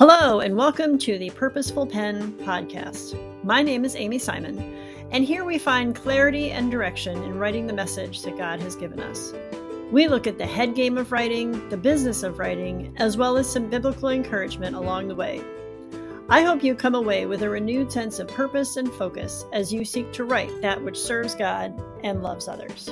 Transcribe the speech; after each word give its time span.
Hello, 0.00 0.40
and 0.40 0.56
welcome 0.56 0.96
to 0.96 1.18
the 1.18 1.28
Purposeful 1.28 1.86
Pen 1.86 2.32
podcast. 2.38 3.14
My 3.44 3.60
name 3.60 3.84
is 3.84 3.94
Amy 3.94 4.18
Simon, 4.18 4.58
and 5.10 5.26
here 5.26 5.44
we 5.44 5.58
find 5.58 5.94
clarity 5.94 6.52
and 6.52 6.70
direction 6.70 7.22
in 7.22 7.38
writing 7.38 7.66
the 7.66 7.74
message 7.74 8.22
that 8.22 8.38
God 8.38 8.62
has 8.62 8.74
given 8.74 8.98
us. 8.98 9.34
We 9.92 10.08
look 10.08 10.26
at 10.26 10.38
the 10.38 10.46
head 10.46 10.74
game 10.74 10.96
of 10.96 11.12
writing, 11.12 11.68
the 11.68 11.76
business 11.76 12.22
of 12.22 12.38
writing, 12.38 12.94
as 12.96 13.18
well 13.18 13.36
as 13.36 13.46
some 13.46 13.68
biblical 13.68 14.08
encouragement 14.08 14.74
along 14.74 15.08
the 15.08 15.14
way. 15.14 15.44
I 16.30 16.44
hope 16.44 16.64
you 16.64 16.74
come 16.74 16.94
away 16.94 17.26
with 17.26 17.42
a 17.42 17.50
renewed 17.50 17.92
sense 17.92 18.20
of 18.20 18.28
purpose 18.28 18.78
and 18.78 18.90
focus 18.94 19.44
as 19.52 19.70
you 19.70 19.84
seek 19.84 20.14
to 20.14 20.24
write 20.24 20.62
that 20.62 20.82
which 20.82 20.98
serves 20.98 21.34
God 21.34 21.78
and 22.02 22.22
loves 22.22 22.48
others. 22.48 22.88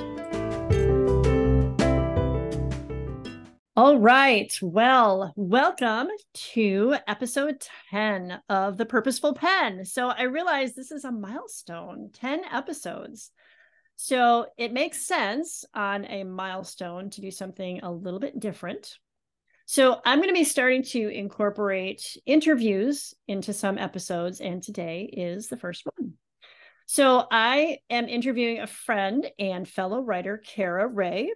All 3.81 3.97
right. 3.97 4.53
Well, 4.61 5.31
welcome 5.37 6.09
to 6.33 6.95
episode 7.07 7.65
10 7.91 8.41
of 8.49 8.75
The 8.75 8.85
Purposeful 8.85 9.33
Pen. 9.33 9.85
So 9.85 10.09
I 10.09 10.23
realize 10.23 10.75
this 10.75 10.91
is 10.91 11.05
a 11.05 11.13
milestone 11.13 12.09
10 12.11 12.41
episodes. 12.51 13.31
So 13.95 14.47
it 14.57 14.73
makes 14.73 15.07
sense 15.07 15.63
on 15.73 16.03
a 16.03 16.25
milestone 16.25 17.09
to 17.11 17.21
do 17.21 17.31
something 17.31 17.79
a 17.79 17.89
little 17.89 18.19
bit 18.19 18.37
different. 18.37 18.97
So 19.65 20.01
I'm 20.03 20.19
going 20.19 20.27
to 20.27 20.37
be 20.37 20.43
starting 20.43 20.83
to 20.83 21.07
incorporate 21.07 22.17
interviews 22.25 23.13
into 23.29 23.53
some 23.53 23.77
episodes, 23.77 24.41
and 24.41 24.61
today 24.61 25.03
is 25.03 25.47
the 25.47 25.55
first 25.55 25.85
one. 25.95 26.15
So 26.85 27.25
I 27.31 27.77
am 27.89 28.09
interviewing 28.09 28.59
a 28.59 28.67
friend 28.67 29.25
and 29.39 29.65
fellow 29.65 30.01
writer, 30.01 30.37
Cara 30.37 30.85
Ray 30.85 31.31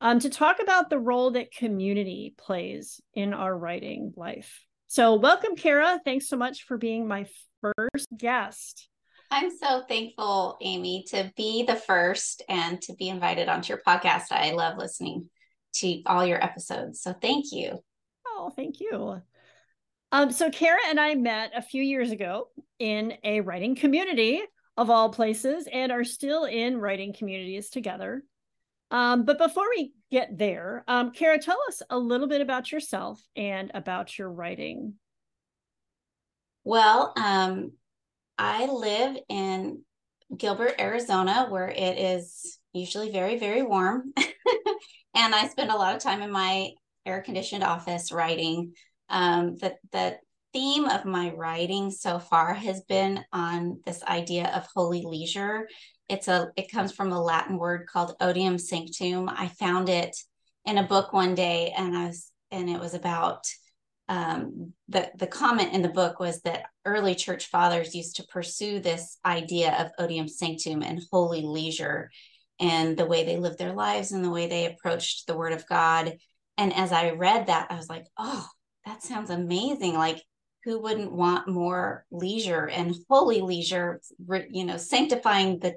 um, 0.00 0.18
to 0.20 0.30
talk 0.30 0.60
about 0.60 0.90
the 0.90 0.98
role 0.98 1.32
that 1.32 1.52
community 1.52 2.34
plays 2.36 3.00
in 3.14 3.32
our 3.32 3.56
writing 3.56 4.12
life. 4.16 4.60
So, 4.86 5.14
welcome, 5.14 5.56
Cara. 5.56 6.00
Thanks 6.04 6.28
so 6.28 6.36
much 6.36 6.64
for 6.64 6.76
being 6.76 7.08
my 7.08 7.26
first 7.60 8.06
guest. 8.16 8.88
I'm 9.30 9.50
so 9.50 9.82
thankful, 9.88 10.58
Amy, 10.60 11.04
to 11.08 11.32
be 11.36 11.64
the 11.64 11.76
first 11.76 12.42
and 12.48 12.80
to 12.82 12.94
be 12.94 13.08
invited 13.08 13.48
onto 13.48 13.72
your 13.72 13.82
podcast. 13.86 14.26
I 14.30 14.52
love 14.52 14.78
listening 14.78 15.30
to 15.76 16.02
all 16.06 16.24
your 16.24 16.42
episodes. 16.42 17.00
So, 17.00 17.12
thank 17.12 17.46
you. 17.50 17.78
Oh, 18.26 18.52
thank 18.54 18.80
you. 18.80 19.20
Um, 20.12 20.30
so, 20.30 20.50
Cara 20.50 20.78
and 20.88 21.00
I 21.00 21.14
met 21.14 21.52
a 21.56 21.62
few 21.62 21.82
years 21.82 22.10
ago 22.10 22.48
in 22.78 23.14
a 23.24 23.40
writing 23.40 23.74
community 23.74 24.42
of 24.76 24.90
all 24.90 25.08
places 25.08 25.66
and 25.72 25.90
are 25.90 26.04
still 26.04 26.44
in 26.44 26.78
writing 26.78 27.12
communities 27.12 27.70
together. 27.70 28.22
Um, 28.90 29.24
but 29.24 29.38
before 29.38 29.68
we 29.70 29.92
get 30.10 30.36
there, 30.38 30.84
um, 30.86 31.12
Cara, 31.12 31.38
tell 31.38 31.58
us 31.68 31.82
a 31.90 31.98
little 31.98 32.28
bit 32.28 32.40
about 32.40 32.70
yourself 32.70 33.20
and 33.34 33.70
about 33.74 34.18
your 34.18 34.30
writing. 34.30 34.94
Well, 36.64 37.12
um, 37.16 37.72
I 38.38 38.66
live 38.66 39.16
in 39.28 39.82
Gilbert, 40.36 40.74
Arizona, 40.78 41.46
where 41.48 41.68
it 41.68 41.98
is 41.98 42.58
usually 42.72 43.10
very, 43.10 43.38
very 43.38 43.62
warm. 43.62 44.12
and 45.14 45.34
I 45.34 45.48
spend 45.48 45.70
a 45.70 45.76
lot 45.76 45.94
of 45.94 46.02
time 46.02 46.22
in 46.22 46.30
my 46.30 46.70
air 47.06 47.20
conditioned 47.20 47.64
office 47.64 48.12
writing. 48.12 48.74
Um, 49.10 49.56
that 49.58 49.76
the 49.92 50.16
theme 50.54 50.86
of 50.86 51.04
my 51.04 51.30
writing 51.30 51.90
so 51.90 52.18
far 52.18 52.54
has 52.54 52.80
been 52.82 53.22
on 53.32 53.80
this 53.84 54.02
idea 54.04 54.50
of 54.54 54.66
holy 54.74 55.02
leisure 55.04 55.66
it's 56.08 56.28
a 56.28 56.48
it 56.56 56.70
comes 56.70 56.92
from 56.92 57.12
a 57.12 57.22
Latin 57.22 57.58
word 57.58 57.86
called 57.86 58.16
otium 58.20 58.60
sanctum. 58.60 59.28
I 59.28 59.48
found 59.48 59.88
it 59.88 60.16
in 60.64 60.78
a 60.78 60.86
book 60.86 61.12
one 61.12 61.34
day, 61.34 61.72
and 61.76 61.96
I 61.96 62.06
was 62.06 62.30
and 62.50 62.68
it 62.68 62.78
was 62.78 62.94
about 62.94 63.46
um, 64.08 64.74
the 64.88 65.10
the 65.16 65.26
comment 65.26 65.72
in 65.72 65.82
the 65.82 65.88
book 65.88 66.20
was 66.20 66.42
that 66.42 66.66
early 66.84 67.14
church 67.14 67.46
fathers 67.46 67.94
used 67.94 68.16
to 68.16 68.26
pursue 68.26 68.80
this 68.80 69.18
idea 69.24 69.72
of 69.78 70.06
otium 70.06 70.28
sanctum 70.28 70.82
and 70.82 71.02
holy 71.10 71.42
leisure, 71.42 72.10
and 72.60 72.96
the 72.96 73.06
way 73.06 73.24
they 73.24 73.38
lived 73.38 73.58
their 73.58 73.72
lives 73.72 74.12
and 74.12 74.24
the 74.24 74.30
way 74.30 74.46
they 74.46 74.66
approached 74.66 75.26
the 75.26 75.36
Word 75.36 75.54
of 75.54 75.66
God. 75.66 76.18
And 76.58 76.72
as 76.74 76.92
I 76.92 77.10
read 77.12 77.46
that, 77.46 77.68
I 77.70 77.76
was 77.76 77.88
like, 77.88 78.06
oh, 78.18 78.46
that 78.84 79.02
sounds 79.02 79.30
amazing! 79.30 79.94
Like 79.94 80.22
who 80.64 80.80
wouldn't 80.80 81.12
want 81.12 81.48
more 81.48 82.04
leisure 82.10 82.66
and 82.66 82.94
holy 83.08 83.40
leisure 83.40 84.00
you 84.50 84.64
know 84.64 84.76
sanctifying 84.76 85.58
the 85.58 85.74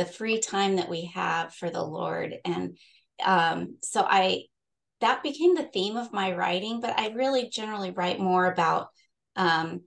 the 0.00 0.06
free 0.06 0.40
time 0.40 0.76
that 0.76 0.88
we 0.88 1.12
have 1.14 1.54
for 1.54 1.68
the 1.68 1.82
Lord. 1.82 2.34
And 2.46 2.78
um, 3.22 3.76
so 3.82 4.00
I, 4.00 4.44
that 5.02 5.22
became 5.22 5.54
the 5.54 5.68
theme 5.74 5.98
of 5.98 6.10
my 6.10 6.32
writing, 6.32 6.80
but 6.80 6.98
I 6.98 7.08
really 7.08 7.50
generally 7.50 7.90
write 7.90 8.18
more 8.18 8.50
about 8.50 8.88
um, 9.36 9.82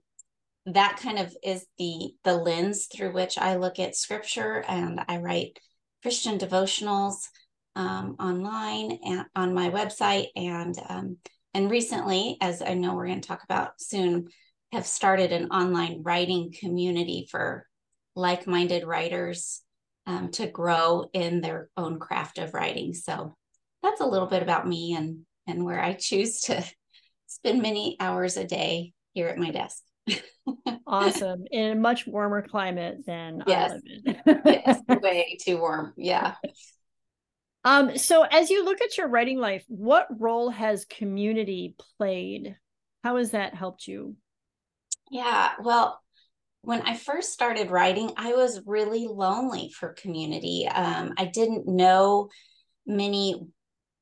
that 0.66 1.00
kind 1.02 1.18
of 1.18 1.36
is 1.42 1.66
the 1.78 2.14
the 2.22 2.36
lens 2.36 2.86
through 2.86 3.12
which 3.12 3.38
I 3.38 3.56
look 3.56 3.80
at 3.80 3.96
scripture 3.96 4.64
and 4.66 5.00
I 5.08 5.18
write 5.18 5.58
Christian 6.02 6.38
devotionals 6.38 7.16
um, 7.74 8.14
online 8.20 9.00
and 9.04 9.24
on 9.34 9.52
my 9.52 9.68
website 9.70 10.28
and 10.36 10.76
um, 10.88 11.16
and 11.54 11.70
recently, 11.70 12.36
as 12.40 12.60
I 12.60 12.74
know 12.74 12.94
we're 12.94 13.06
going 13.06 13.20
to 13.20 13.28
talk 13.28 13.44
about 13.44 13.80
soon, 13.80 14.28
have 14.72 14.86
started 14.86 15.32
an 15.32 15.50
online 15.50 16.02
writing 16.02 16.52
community 16.52 17.28
for 17.30 17.66
like-minded 18.16 18.84
writers 18.84 19.62
um, 20.06 20.30
to 20.32 20.46
grow 20.46 21.08
in 21.12 21.40
their 21.40 21.70
own 21.76 21.98
craft 21.98 22.38
of 22.38 22.54
writing. 22.54 22.92
So 22.92 23.36
that's 23.82 24.00
a 24.00 24.06
little 24.06 24.26
bit 24.26 24.42
about 24.42 24.66
me 24.66 24.94
and 24.94 25.20
and 25.46 25.64
where 25.64 25.80
I 25.80 25.92
choose 25.92 26.40
to 26.42 26.64
spend 27.26 27.62
many 27.62 27.96
hours 28.00 28.36
a 28.36 28.44
day 28.44 28.92
here 29.12 29.28
at 29.28 29.38
my 29.38 29.50
desk. 29.50 29.82
awesome. 30.86 31.44
In 31.50 31.72
a 31.72 31.74
much 31.74 32.06
warmer 32.06 32.42
climate 32.42 33.06
than 33.06 33.42
yes. 33.46 33.70
I 33.70 33.74
live 33.74 34.16
in. 34.26 34.42
yes, 34.46 34.80
way 34.88 35.38
too 35.40 35.58
warm. 35.58 35.92
Yeah. 35.96 36.34
Um, 37.64 37.96
so 37.96 38.22
as 38.22 38.50
you 38.50 38.64
look 38.64 38.80
at 38.82 38.98
your 38.98 39.08
writing 39.08 39.38
life, 39.38 39.64
what 39.68 40.06
role 40.18 40.50
has 40.50 40.84
community 40.84 41.74
played? 41.98 42.56
How 43.02 43.16
has 43.16 43.30
that 43.30 43.54
helped 43.54 43.86
you? 43.86 44.16
Yeah, 45.10 45.52
well, 45.62 46.00
when 46.62 46.82
I 46.82 46.96
first 46.96 47.32
started 47.32 47.70
writing, 47.70 48.12
I 48.16 48.32
was 48.32 48.62
really 48.66 49.06
lonely 49.06 49.70
for 49.70 49.92
community. 49.92 50.66
Um, 50.66 51.12
I 51.16 51.26
didn't 51.26 51.66
know 51.66 52.30
many 52.86 53.34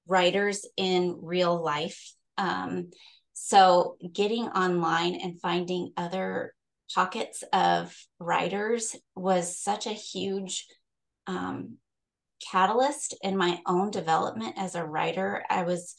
writers 0.06 0.64
in 0.76 1.18
real 1.20 1.62
life. 1.62 2.14
Um, 2.38 2.90
so 3.32 3.96
getting 4.12 4.44
online 4.44 5.16
and 5.16 5.40
finding 5.40 5.92
other 5.96 6.54
pockets 6.94 7.42
of 7.52 7.96
writers 8.18 8.94
was 9.16 9.58
such 9.58 9.86
a 9.86 9.92
huge 9.92 10.66
um, 11.26 11.78
catalyst 12.50 13.14
in 13.22 13.36
my 13.36 13.60
own 13.66 13.90
development 13.90 14.54
as 14.56 14.74
a 14.74 14.84
writer. 14.84 15.44
I 15.48 15.62
was 15.62 15.94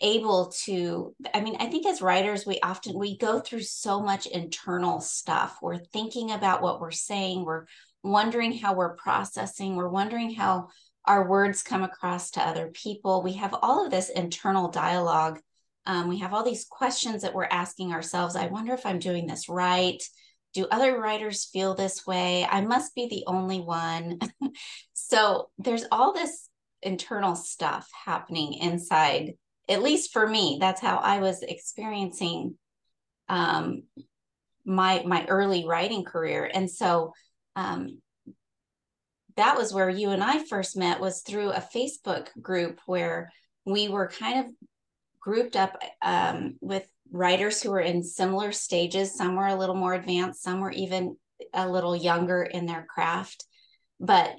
able 0.00 0.52
to 0.64 1.14
i 1.32 1.40
mean 1.40 1.56
i 1.58 1.66
think 1.66 1.86
as 1.86 2.02
writers 2.02 2.44
we 2.44 2.60
often 2.60 2.98
we 2.98 3.16
go 3.16 3.40
through 3.40 3.62
so 3.62 4.00
much 4.00 4.26
internal 4.26 5.00
stuff. 5.00 5.58
We're 5.62 5.78
thinking 5.78 6.32
about 6.32 6.60
what 6.60 6.80
we're 6.80 6.90
saying. 6.90 7.44
We're 7.44 7.64
wondering 8.02 8.52
how 8.52 8.74
we're 8.74 8.94
processing. 8.96 9.74
We're 9.74 9.88
wondering 9.88 10.34
how 10.34 10.68
our 11.06 11.28
words 11.28 11.62
come 11.62 11.82
across 11.82 12.32
to 12.32 12.46
other 12.46 12.68
people. 12.68 13.22
We 13.22 13.34
have 13.34 13.54
all 13.62 13.84
of 13.84 13.90
this 13.90 14.10
internal 14.10 14.68
dialogue. 14.68 15.40
Um, 15.86 16.08
we 16.08 16.18
have 16.18 16.34
all 16.34 16.44
these 16.44 16.66
questions 16.68 17.22
that 17.22 17.32
we're 17.32 17.44
asking 17.44 17.92
ourselves. 17.92 18.36
I 18.36 18.48
wonder 18.48 18.74
if 18.74 18.84
i'm 18.84 18.98
doing 18.98 19.26
this 19.26 19.48
right 19.48 20.02
do 20.56 20.66
other 20.70 21.00
writers 21.00 21.44
feel 21.44 21.74
this 21.74 22.06
way? 22.06 22.46
I 22.50 22.60
must 22.60 22.94
be 22.94 23.08
the 23.08 23.24
only 23.26 23.60
one. 23.60 24.18
So 25.08 25.50
there's 25.56 25.84
all 25.92 26.12
this 26.12 26.48
internal 26.82 27.36
stuff 27.36 27.88
happening 28.06 28.54
inside 28.54 29.34
at 29.68 29.82
least 29.82 30.12
for 30.12 30.26
me, 30.26 30.58
that's 30.60 30.80
how 30.80 30.96
I 30.96 31.20
was 31.20 31.42
experiencing 31.42 32.56
um, 33.28 33.82
my 34.64 35.02
my 35.04 35.26
early 35.26 35.66
writing 35.66 36.04
career. 36.04 36.48
And 36.52 36.70
so 36.70 37.12
um, 37.56 38.00
that 39.36 39.56
was 39.56 39.72
where 39.72 39.90
you 39.90 40.10
and 40.10 40.22
I 40.22 40.44
first 40.44 40.76
met 40.76 41.00
was 41.00 41.22
through 41.22 41.50
a 41.50 41.64
Facebook 41.74 42.28
group 42.40 42.80
where 42.86 43.32
we 43.64 43.88
were 43.88 44.08
kind 44.08 44.46
of 44.46 44.52
grouped 45.20 45.56
up 45.56 45.82
um, 46.02 46.56
with 46.60 46.86
writers 47.10 47.62
who 47.62 47.70
were 47.70 47.80
in 47.80 48.02
similar 48.02 48.52
stages. 48.52 49.14
Some 49.14 49.36
were 49.36 49.46
a 49.46 49.56
little 49.56 49.74
more 49.74 49.94
advanced, 49.94 50.42
some 50.42 50.60
were 50.60 50.72
even 50.72 51.16
a 51.52 51.68
little 51.68 51.96
younger 51.96 52.42
in 52.42 52.66
their 52.66 52.86
craft. 52.88 53.44
But 54.00 54.36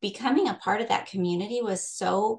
becoming 0.00 0.48
a 0.48 0.54
part 0.54 0.80
of 0.80 0.88
that 0.88 1.06
community 1.06 1.60
was 1.62 1.88
so 1.88 2.38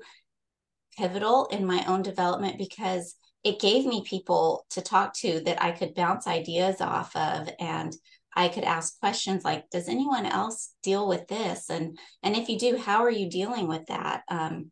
pivotal 0.98 1.46
in 1.52 1.66
my 1.66 1.84
own 1.88 2.02
development 2.02 2.58
because 2.58 3.16
it 3.44 3.60
gave 3.60 3.86
me 3.86 4.04
people 4.04 4.66
to 4.72 4.82
talk 4.82 5.14
to 5.14 5.40
that 5.42 5.62
I 5.62 5.72
could 5.72 5.94
bounce 5.94 6.28
ideas 6.28 6.82
off 6.82 7.16
of 7.16 7.50
and 7.60 7.94
I 8.36 8.50
could 8.50 8.64
ask 8.64 9.00
questions 9.00 9.44
like 9.44 9.70
does 9.70 9.88
anyone 9.88 10.26
else 10.26 10.74
deal 10.84 11.08
with 11.08 11.28
this 11.28 11.70
and 11.70 11.98
and 12.24 12.36
if 12.36 12.50
you 12.50 12.58
do 12.58 12.78
how 12.78 13.04
are 13.04 13.12
you 13.12 13.30
dealing 13.30 13.68
with 13.68 13.86
that 13.88 14.24
um, 14.30 14.72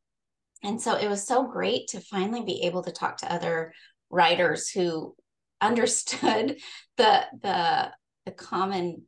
and 0.63 0.81
so 0.81 0.95
it 0.95 1.07
was 1.07 1.25
so 1.25 1.43
great 1.43 1.87
to 1.89 2.01
finally 2.01 2.43
be 2.43 2.63
able 2.63 2.83
to 2.83 2.91
talk 2.91 3.17
to 3.17 3.31
other 3.31 3.71
writers 4.15 4.69
who 4.69 5.15
understood 5.62 6.57
the 6.97 7.25
the 7.41 7.91
the 8.25 8.31
common 8.31 9.03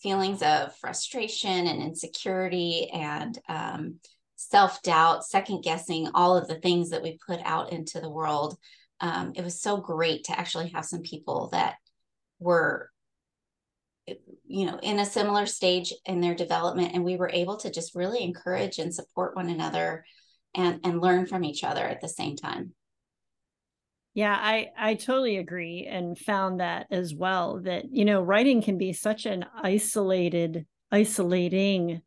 feelings 0.00 0.42
of 0.42 0.74
frustration 0.76 1.66
and 1.66 1.82
insecurity 1.82 2.88
and 2.90 3.38
um, 3.48 3.96
self 4.36 4.82
doubt, 4.82 5.24
second 5.24 5.62
guessing, 5.62 6.08
all 6.14 6.36
of 6.36 6.48
the 6.48 6.60
things 6.60 6.90
that 6.90 7.02
we 7.02 7.18
put 7.26 7.40
out 7.44 7.72
into 7.72 8.00
the 8.00 8.08
world. 8.08 8.56
Um, 9.00 9.32
it 9.34 9.42
was 9.42 9.60
so 9.60 9.78
great 9.78 10.24
to 10.24 10.38
actually 10.38 10.68
have 10.68 10.84
some 10.84 11.02
people 11.02 11.48
that 11.52 11.76
were 12.38 12.90
you 14.46 14.66
know 14.66 14.78
in 14.82 14.98
a 14.98 15.06
similar 15.06 15.46
stage 15.46 15.92
in 16.06 16.20
their 16.20 16.34
development 16.34 16.92
and 16.94 17.04
we 17.04 17.16
were 17.16 17.30
able 17.32 17.56
to 17.56 17.70
just 17.70 17.94
really 17.94 18.22
encourage 18.22 18.78
and 18.78 18.92
support 18.92 19.36
one 19.36 19.48
another 19.48 20.04
and 20.54 20.80
and 20.84 21.00
learn 21.00 21.26
from 21.26 21.44
each 21.44 21.62
other 21.62 21.84
at 21.84 22.00
the 22.00 22.08
same 22.08 22.34
time 22.34 22.72
yeah 24.14 24.36
i 24.38 24.68
i 24.78 24.94
totally 24.94 25.36
agree 25.36 25.86
and 25.88 26.18
found 26.18 26.60
that 26.60 26.86
as 26.90 27.14
well 27.14 27.60
that 27.60 27.84
you 27.90 28.04
know 28.04 28.22
writing 28.22 28.62
can 28.62 28.78
be 28.78 28.92
such 28.92 29.26
an 29.26 29.44
isolated 29.62 30.66
isolating 30.90 32.02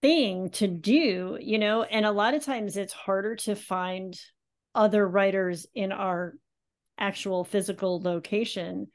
thing 0.00 0.48
to 0.50 0.68
do 0.68 1.38
you 1.40 1.58
know 1.58 1.82
and 1.82 2.06
a 2.06 2.12
lot 2.12 2.34
of 2.34 2.44
times 2.44 2.76
it's 2.76 2.92
harder 2.92 3.34
to 3.34 3.54
find 3.54 4.18
other 4.74 5.06
writers 5.06 5.66
in 5.74 5.92
our 5.92 6.34
actual 6.98 7.44
physical 7.44 8.00
location. 8.00 8.88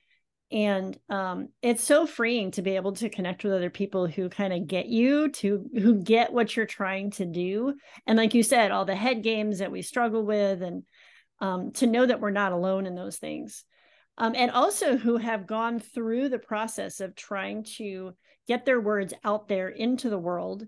And 0.51 0.97
um, 1.09 1.49
it's 1.61 1.83
so 1.83 2.05
freeing 2.05 2.51
to 2.51 2.61
be 2.61 2.75
able 2.75 2.93
to 2.93 3.09
connect 3.09 3.43
with 3.43 3.53
other 3.53 3.71
people 3.71 4.05
who 4.05 4.29
kind 4.29 4.53
of 4.53 4.67
get 4.67 4.85
you 4.85 5.29
to 5.31 5.67
who 5.73 5.95
get 5.95 6.31
what 6.31 6.55
you're 6.55 6.67
trying 6.67 7.11
to 7.11 7.25
do. 7.25 7.73
And 8.05 8.17
like 8.17 8.35
you 8.35 8.43
said 8.43 8.69
all 8.69 8.85
the 8.85 8.95
head 8.95 9.23
games 9.23 9.59
that 9.59 9.71
we 9.71 9.81
struggle 9.81 10.23
with 10.23 10.61
and 10.61 10.83
um, 11.43 11.71
to 11.73 11.85
know 11.85 12.05
that 12.05 12.21
we're 12.21 12.31
not 12.31 12.53
alone 12.53 12.85
in 12.85 12.95
those 12.95 13.17
things. 13.17 13.65
Um, 14.17 14.33
and 14.33 14.49
also 14.49 14.95
who 14.95 15.17
have 15.17 15.45
gone 15.45 15.79
through 15.79 16.29
the 16.29 16.39
process 16.39 17.01
of 17.01 17.15
trying 17.15 17.65
to 17.77 18.13
get 18.47 18.65
their 18.65 18.79
words 18.79 19.13
out 19.25 19.49
there 19.49 19.67
into 19.67 20.09
the 20.09 20.17
world 20.17 20.63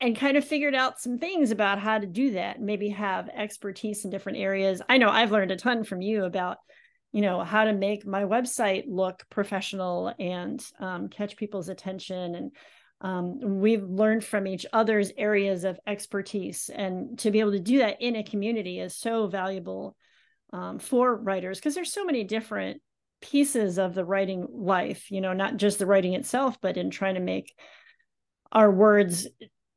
and 0.00 0.18
kind 0.18 0.36
of 0.36 0.44
figured 0.44 0.74
out 0.74 1.00
some 1.00 1.18
things 1.18 1.52
about 1.52 1.78
how 1.78 1.98
to 1.98 2.06
do 2.06 2.32
that 2.32 2.60
maybe 2.60 2.88
have 2.88 3.28
expertise 3.28 4.04
in 4.04 4.10
different 4.10 4.38
areas. 4.38 4.82
I 4.88 4.98
know 4.98 5.08
i've 5.08 5.30
learned 5.30 5.52
a 5.52 5.56
ton 5.56 5.84
from 5.84 6.00
you 6.00 6.24
about 6.24 6.58
you 7.12 7.22
know 7.22 7.44
how 7.44 7.64
to 7.64 7.72
make 7.72 8.04
my 8.06 8.24
website 8.24 8.84
look 8.88 9.24
professional 9.30 10.12
and 10.18 10.62
um, 10.80 11.08
catch 11.08 11.36
people's 11.36 11.68
attention. 11.68 12.34
And 12.34 12.52
um, 13.00 13.60
we've 13.60 13.84
learned 13.84 14.24
from 14.24 14.46
each 14.46 14.66
other's 14.72 15.12
areas 15.16 15.64
of 15.64 15.78
expertise. 15.86 16.68
And 16.74 17.18
to 17.20 17.30
be 17.30 17.40
able 17.40 17.52
to 17.52 17.60
do 17.60 17.78
that 17.78 18.02
in 18.02 18.16
a 18.16 18.24
community 18.24 18.80
is 18.80 18.96
so 18.96 19.28
valuable 19.28 19.96
um, 20.56 20.78
for 20.78 21.14
writers 21.14 21.58
because 21.58 21.74
there's 21.74 21.92
so 21.92 22.04
many 22.04 22.24
different 22.24 22.80
pieces 23.20 23.78
of 23.78 23.94
the 23.94 24.04
writing 24.04 24.46
life 24.50 25.10
you 25.10 25.20
know 25.20 25.34
not 25.34 25.56
just 25.58 25.78
the 25.78 25.86
writing 25.86 26.14
itself 26.14 26.58
but 26.62 26.78
in 26.78 26.90
trying 26.90 27.14
to 27.14 27.20
make 27.20 27.54
our 28.52 28.70
words 28.70 29.26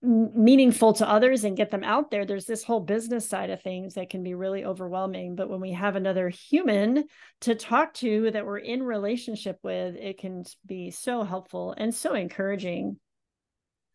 meaningful 0.01 0.93
to 0.93 1.09
others 1.09 1.43
and 1.43 1.57
get 1.57 1.69
them 1.69 1.83
out 1.83 2.09
there 2.09 2.25
there's 2.25 2.45
this 2.45 2.63
whole 2.63 2.79
business 2.79 3.27
side 3.27 3.49
of 3.49 3.61
things 3.61 3.95
that 3.95 4.09
can 4.09 4.23
be 4.23 4.33
really 4.33 4.63
overwhelming 4.63 5.35
but 5.35 5.49
when 5.49 5.59
we 5.59 5.73
have 5.73 5.97
another 5.97 6.29
human 6.29 7.03
to 7.41 7.55
talk 7.55 7.93
to 7.93 8.31
that 8.31 8.45
we're 8.45 8.57
in 8.57 8.81
relationship 8.81 9.57
with 9.61 9.95
it 9.95 10.17
can 10.17 10.45
be 10.65 10.91
so 10.91 11.23
helpful 11.23 11.73
and 11.77 11.93
so 11.93 12.13
encouraging 12.13 12.97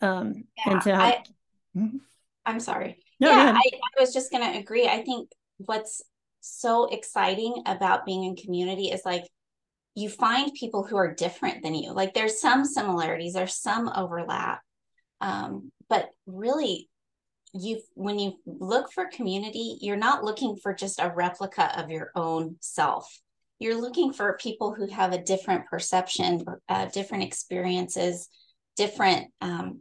um 0.02 0.34
yeah, 0.58 0.72
and 0.72 0.82
to 0.82 0.94
help. 0.94 1.14
I, 1.14 1.78
mm-hmm. 1.78 1.96
i'm 2.44 2.60
sorry 2.60 2.98
no, 3.20 3.30
yeah 3.30 3.54
I, 3.56 3.70
I 3.74 4.00
was 4.00 4.12
just 4.12 4.30
going 4.30 4.52
to 4.52 4.58
agree 4.58 4.86
i 4.86 5.02
think 5.02 5.30
what's 5.56 6.02
so 6.44 6.86
exciting 6.86 7.62
about 7.66 8.04
being 8.04 8.24
in 8.24 8.36
community 8.36 8.90
is 8.90 9.02
like 9.04 9.24
you 9.94 10.08
find 10.08 10.52
people 10.54 10.84
who 10.84 10.96
are 10.96 11.14
different 11.14 11.62
than 11.62 11.74
you. 11.74 11.92
Like 11.92 12.14
there's 12.14 12.40
some 12.40 12.64
similarities 12.64 13.34
there's 13.34 13.56
some 13.56 13.90
overlap 13.94 14.60
um, 15.20 15.70
but 15.88 16.10
really 16.26 16.88
you 17.52 17.80
when 17.94 18.18
you 18.18 18.34
look 18.46 18.92
for 18.92 19.06
community 19.06 19.78
you're 19.80 19.96
not 19.96 20.24
looking 20.24 20.56
for 20.56 20.74
just 20.74 21.00
a 21.00 21.12
replica 21.14 21.78
of 21.80 21.90
your 21.90 22.10
own 22.14 22.56
self. 22.60 23.20
You're 23.60 23.80
looking 23.80 24.12
for 24.12 24.36
people 24.40 24.74
who 24.74 24.88
have 24.88 25.12
a 25.12 25.22
different 25.22 25.66
perception 25.66 26.44
uh, 26.68 26.86
different 26.86 27.24
experiences 27.24 28.28
different 28.76 29.28
um, 29.40 29.80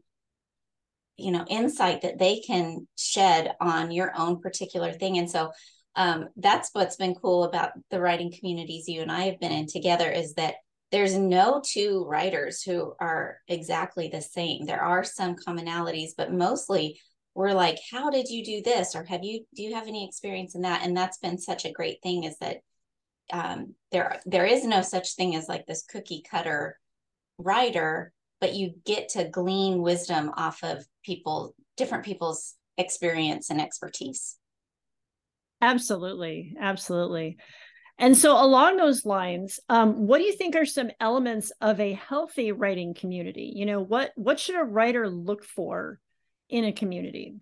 you 1.18 1.31
know 1.31 1.45
insight 1.50 2.01
that 2.01 2.19
they 2.19 2.39
can 2.39 2.88
shed 2.98 3.54
on 3.59 3.92
your 3.92 4.13
own 4.18 4.39
particular 4.39 4.92
thing. 4.92 5.18
And 5.18 5.30
so 5.30 5.51
um, 5.95 6.30
that's 6.38 6.69
what's 6.74 6.95
been 6.95 7.16
cool 7.16 7.44
about 7.44 7.72
the 7.92 8.00
writing 8.00 8.31
communities 8.31 8.88
you 8.88 9.01
and 9.01 9.12
i 9.12 9.24
have 9.24 9.40
been 9.40 9.51
in 9.51 9.68
together 9.68 10.10
is 10.10 10.34
that 10.36 10.56
there's 10.94 11.18
no 11.18 11.60
two 11.66 12.06
writers 12.07 12.62
who 12.62 12.94
are 13.00 13.40
exactly 13.48 14.10
the 14.10 14.22
same. 14.22 14.68
There 14.68 14.84
are 14.84 15.04
some 15.04 15.36
commonalities, 15.36 16.12
but 16.16 16.31
mostly 16.31 17.01
we're 17.34 17.54
like, 17.54 17.80
how 17.92 18.12
did 18.12 18.30
you 18.30 18.45
do 18.45 18.62
this? 18.62 18.95
Or 18.95 19.04
have 19.06 19.24
you, 19.24 19.44
do 19.56 19.63
you 19.63 19.74
have 19.74 19.88
any 19.88 20.07
experience 20.07 20.54
in 20.54 20.62
that? 20.62 20.86
And 20.86 20.95
that's 20.95 21.18
been 21.18 21.40
such 21.40 21.66
a 21.66 21.72
great 21.72 21.98
thing 22.04 22.25
is 22.25 22.38
that 22.38 22.57
um, 23.31 23.74
there, 23.92 24.19
there 24.28 24.45
is 24.45 24.66
no 24.66 24.84
such 24.84 25.16
thing 25.16 25.36
as 25.36 25.50
like 25.50 25.66
this 25.66 25.81
cookie 25.81 26.24
cutter 26.30 26.78
writer, 27.40 28.13
but 28.40 28.54
you 28.54 28.75
get 28.86 29.10
to 29.10 29.28
glean 29.28 29.81
wisdom 29.81 30.30
off 30.38 30.63
of 30.63 30.86
people, 31.04 31.56
different 31.75 32.06
people's 32.06 32.54
experience 32.78 33.50
and 33.50 33.60
expertise. 33.60 34.36
Absolutely. 35.63 36.57
Absolutely. 36.60 37.38
And 37.98 38.18
so, 38.18 38.33
along 38.33 38.75
those 38.75 39.06
lines, 39.06 39.62
um, 39.69 40.07
what 40.07 40.18
do 40.18 40.25
you 40.25 40.33
think 40.33 40.57
are 40.57 40.65
some 40.65 40.92
elements 41.00 41.54
of 41.62 41.80
a 41.80 41.94
healthy 41.94 42.51
writing 42.51 42.94
community? 42.94 43.54
You 43.56 43.65
know, 43.65 43.80
what 43.81 44.12
what 44.15 44.42
should 44.42 44.60
a 44.60 44.63
writer 44.63 45.10
look 45.10 45.45
for 45.45 46.00
in 46.50 46.65
a 46.65 46.74
community? 46.74 47.36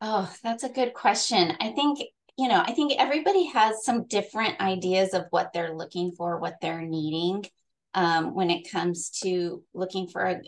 Oh, 0.00 0.32
that's 0.42 0.64
a 0.64 0.70
good 0.70 0.94
question. 0.94 1.52
I 1.60 1.72
think 1.72 2.00
you 2.38 2.48
know, 2.48 2.62
I 2.64 2.72
think 2.72 2.94
everybody 2.98 3.44
has 3.48 3.84
some 3.84 4.06
different 4.06 4.58
ideas 4.58 5.12
of 5.12 5.26
what 5.30 5.52
they're 5.52 5.74
looking 5.74 6.12
for, 6.12 6.38
what 6.38 6.56
they're 6.62 6.80
needing 6.80 7.44
um, 7.92 8.34
when 8.34 8.48
it 8.48 8.70
comes 8.70 9.10
to 9.22 9.62
looking 9.74 10.06
for 10.06 10.24
a, 10.24 10.40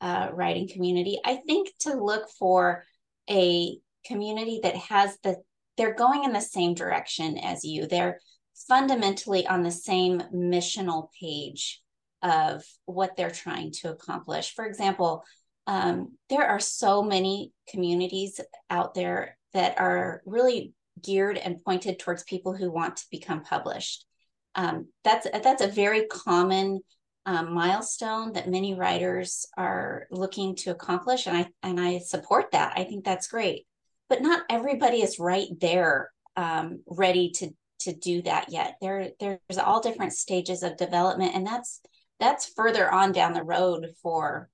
a 0.00 0.30
writing 0.32 0.66
community. 0.66 1.20
I 1.22 1.40
think 1.46 1.68
to 1.80 1.92
look 1.92 2.30
for 2.38 2.84
a 3.28 3.76
community 4.06 4.60
that 4.62 4.76
has 4.76 5.18
the 5.22 5.36
they're 5.76 5.94
going 5.94 6.24
in 6.24 6.32
the 6.32 6.40
same 6.40 6.74
direction 6.74 7.38
as 7.38 7.64
you. 7.64 7.86
They're 7.86 8.20
fundamentally 8.68 9.46
on 9.46 9.62
the 9.62 9.70
same 9.70 10.22
missional 10.34 11.08
page 11.20 11.82
of 12.22 12.64
what 12.86 13.16
they're 13.16 13.30
trying 13.30 13.72
to 13.72 13.90
accomplish. 13.90 14.54
For 14.54 14.64
example, 14.64 15.24
um, 15.66 16.12
there 16.30 16.46
are 16.46 16.60
so 16.60 17.02
many 17.02 17.52
communities 17.68 18.40
out 18.70 18.94
there 18.94 19.36
that 19.52 19.78
are 19.78 20.22
really 20.24 20.72
geared 21.02 21.36
and 21.36 21.62
pointed 21.62 21.98
towards 21.98 22.22
people 22.22 22.54
who 22.54 22.70
want 22.70 22.96
to 22.96 23.06
become 23.10 23.42
published. 23.42 24.06
Um, 24.54 24.88
that's 25.04 25.26
that's 25.30 25.62
a 25.62 25.68
very 25.68 26.06
common 26.06 26.80
um, 27.26 27.52
milestone 27.52 28.32
that 28.32 28.48
many 28.48 28.74
writers 28.74 29.44
are 29.58 30.06
looking 30.10 30.54
to 30.56 30.70
accomplish, 30.70 31.26
and 31.26 31.36
I 31.36 31.48
and 31.62 31.78
I 31.78 31.98
support 31.98 32.52
that. 32.52 32.72
I 32.76 32.84
think 32.84 33.04
that's 33.04 33.28
great 33.28 33.66
but 34.08 34.22
not 34.22 34.42
everybody 34.50 35.02
is 35.02 35.18
right 35.18 35.48
there 35.60 36.10
um, 36.36 36.82
ready 36.86 37.30
to 37.36 37.50
to 37.80 37.92
do 37.92 38.22
that 38.22 38.46
yet. 38.50 38.76
There 38.80 39.10
there's 39.20 39.58
all 39.58 39.80
different 39.80 40.12
stages 40.12 40.62
of 40.62 40.76
development 40.76 41.34
and 41.34 41.46
that's 41.46 41.80
that's 42.18 42.52
further 42.54 42.90
on 42.90 43.12
down 43.12 43.34
the 43.34 43.42
road 43.44 43.88
for 44.02 44.48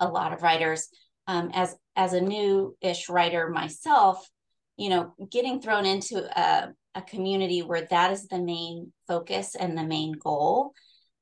a 0.00 0.08
lot 0.08 0.32
of 0.32 0.42
writers. 0.42 0.88
Um, 1.26 1.50
as 1.54 1.74
as 1.96 2.12
a 2.12 2.20
new-ish 2.20 3.08
writer 3.08 3.48
myself 3.48 4.28
you 4.76 4.90
know 4.90 5.14
getting 5.30 5.60
thrown 5.60 5.86
into 5.86 6.18
a, 6.38 6.72
a 6.94 7.02
community 7.02 7.62
where 7.62 7.86
that 7.90 8.12
is 8.12 8.26
the 8.26 8.38
main 8.38 8.92
focus 9.06 9.54
and 9.54 9.76
the 9.76 9.84
main 9.84 10.12
goal 10.12 10.72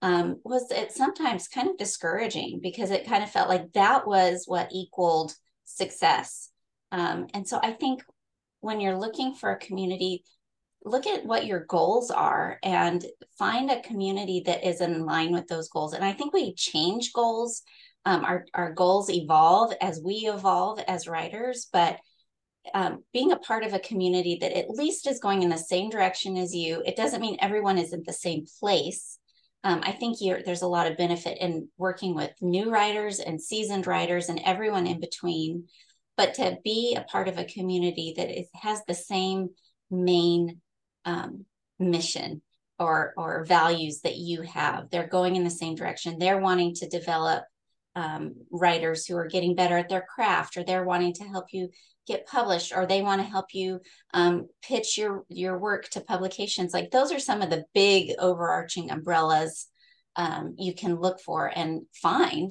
um, 0.02 0.40
was 0.44 0.70
it 0.70 0.92
sometimes 0.92 1.48
kind 1.48 1.68
of 1.70 1.78
discouraging 1.78 2.60
because 2.62 2.90
it 2.90 3.06
kind 3.06 3.24
of 3.24 3.30
felt 3.30 3.48
like 3.48 3.72
that 3.72 4.06
was 4.06 4.44
what 4.46 4.68
equaled 4.72 5.32
success 5.64 6.50
um, 6.94 7.26
and 7.34 7.46
so 7.46 7.58
I 7.60 7.72
think 7.72 8.04
when 8.60 8.80
you're 8.80 8.96
looking 8.96 9.34
for 9.34 9.50
a 9.50 9.58
community, 9.58 10.22
look 10.84 11.08
at 11.08 11.26
what 11.26 11.44
your 11.44 11.64
goals 11.64 12.12
are 12.12 12.60
and 12.62 13.04
find 13.36 13.68
a 13.68 13.82
community 13.82 14.44
that 14.46 14.64
is 14.64 14.80
in 14.80 15.04
line 15.04 15.32
with 15.32 15.48
those 15.48 15.68
goals. 15.68 15.92
And 15.92 16.04
I 16.04 16.12
think 16.12 16.32
we 16.32 16.54
change 16.54 17.12
goals. 17.12 17.62
Um, 18.04 18.24
our, 18.24 18.46
our 18.54 18.72
goals 18.72 19.10
evolve 19.10 19.74
as 19.80 20.00
we 20.04 20.30
evolve 20.32 20.78
as 20.86 21.08
writers, 21.08 21.66
but 21.72 21.98
um, 22.74 23.02
being 23.12 23.32
a 23.32 23.38
part 23.38 23.64
of 23.64 23.74
a 23.74 23.80
community 23.80 24.38
that 24.40 24.56
at 24.56 24.70
least 24.70 25.08
is 25.08 25.18
going 25.18 25.42
in 25.42 25.48
the 25.48 25.58
same 25.58 25.90
direction 25.90 26.36
as 26.36 26.54
you, 26.54 26.80
it 26.86 26.96
doesn't 26.96 27.20
mean 27.20 27.38
everyone 27.40 27.76
is 27.76 27.92
at 27.92 28.04
the 28.06 28.12
same 28.12 28.44
place. 28.60 29.18
Um, 29.64 29.80
I 29.82 29.90
think 29.92 30.18
there's 30.44 30.62
a 30.62 30.68
lot 30.68 30.88
of 30.88 30.96
benefit 30.96 31.38
in 31.40 31.68
working 31.76 32.14
with 32.14 32.30
new 32.40 32.70
writers 32.70 33.18
and 33.18 33.42
seasoned 33.42 33.88
writers 33.88 34.28
and 34.28 34.40
everyone 34.44 34.86
in 34.86 35.00
between 35.00 35.64
but 36.16 36.34
to 36.34 36.58
be 36.64 36.96
a 36.96 37.02
part 37.02 37.28
of 37.28 37.38
a 37.38 37.44
community 37.44 38.14
that 38.16 38.30
is, 38.30 38.48
has 38.54 38.80
the 38.86 38.94
same 38.94 39.50
main 39.90 40.60
um, 41.04 41.44
mission 41.78 42.42
or 42.78 43.12
or 43.16 43.44
values 43.44 44.00
that 44.00 44.16
you 44.16 44.42
have 44.42 44.90
they're 44.90 45.06
going 45.06 45.36
in 45.36 45.44
the 45.44 45.50
same 45.50 45.74
direction. 45.74 46.18
They're 46.18 46.40
wanting 46.40 46.74
to 46.76 46.88
develop 46.88 47.44
um, 47.96 48.34
writers 48.50 49.06
who 49.06 49.16
are 49.16 49.28
getting 49.28 49.54
better 49.54 49.78
at 49.78 49.88
their 49.88 50.04
craft 50.12 50.56
or 50.56 50.64
they're 50.64 50.84
wanting 50.84 51.14
to 51.14 51.24
help 51.24 51.46
you 51.52 51.68
get 52.06 52.26
published 52.26 52.72
or 52.74 52.86
they 52.86 53.02
want 53.02 53.20
to 53.20 53.26
help 53.26 53.46
you 53.52 53.80
um, 54.12 54.48
pitch 54.62 54.98
your 54.98 55.24
your 55.28 55.58
work 55.58 55.88
to 55.90 56.00
publications. 56.00 56.74
Like 56.74 56.90
those 56.90 57.12
are 57.12 57.20
some 57.20 57.42
of 57.42 57.50
the 57.50 57.64
big 57.74 58.12
overarching 58.18 58.90
umbrellas 58.90 59.68
um, 60.16 60.54
you 60.58 60.74
can 60.74 60.96
look 60.96 61.20
for 61.20 61.50
and 61.54 61.82
find 61.92 62.50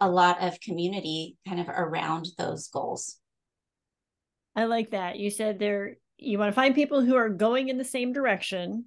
a 0.00 0.08
lot 0.08 0.42
of 0.42 0.60
community 0.60 1.36
kind 1.46 1.60
of 1.60 1.68
around 1.68 2.26
those 2.38 2.68
goals 2.68 3.16
i 4.54 4.64
like 4.64 4.90
that 4.90 5.18
you 5.18 5.30
said 5.30 5.58
there 5.58 5.96
you 6.18 6.38
want 6.38 6.50
to 6.50 6.54
find 6.54 6.74
people 6.74 7.00
who 7.00 7.16
are 7.16 7.28
going 7.28 7.68
in 7.68 7.78
the 7.78 7.84
same 7.84 8.12
direction 8.12 8.84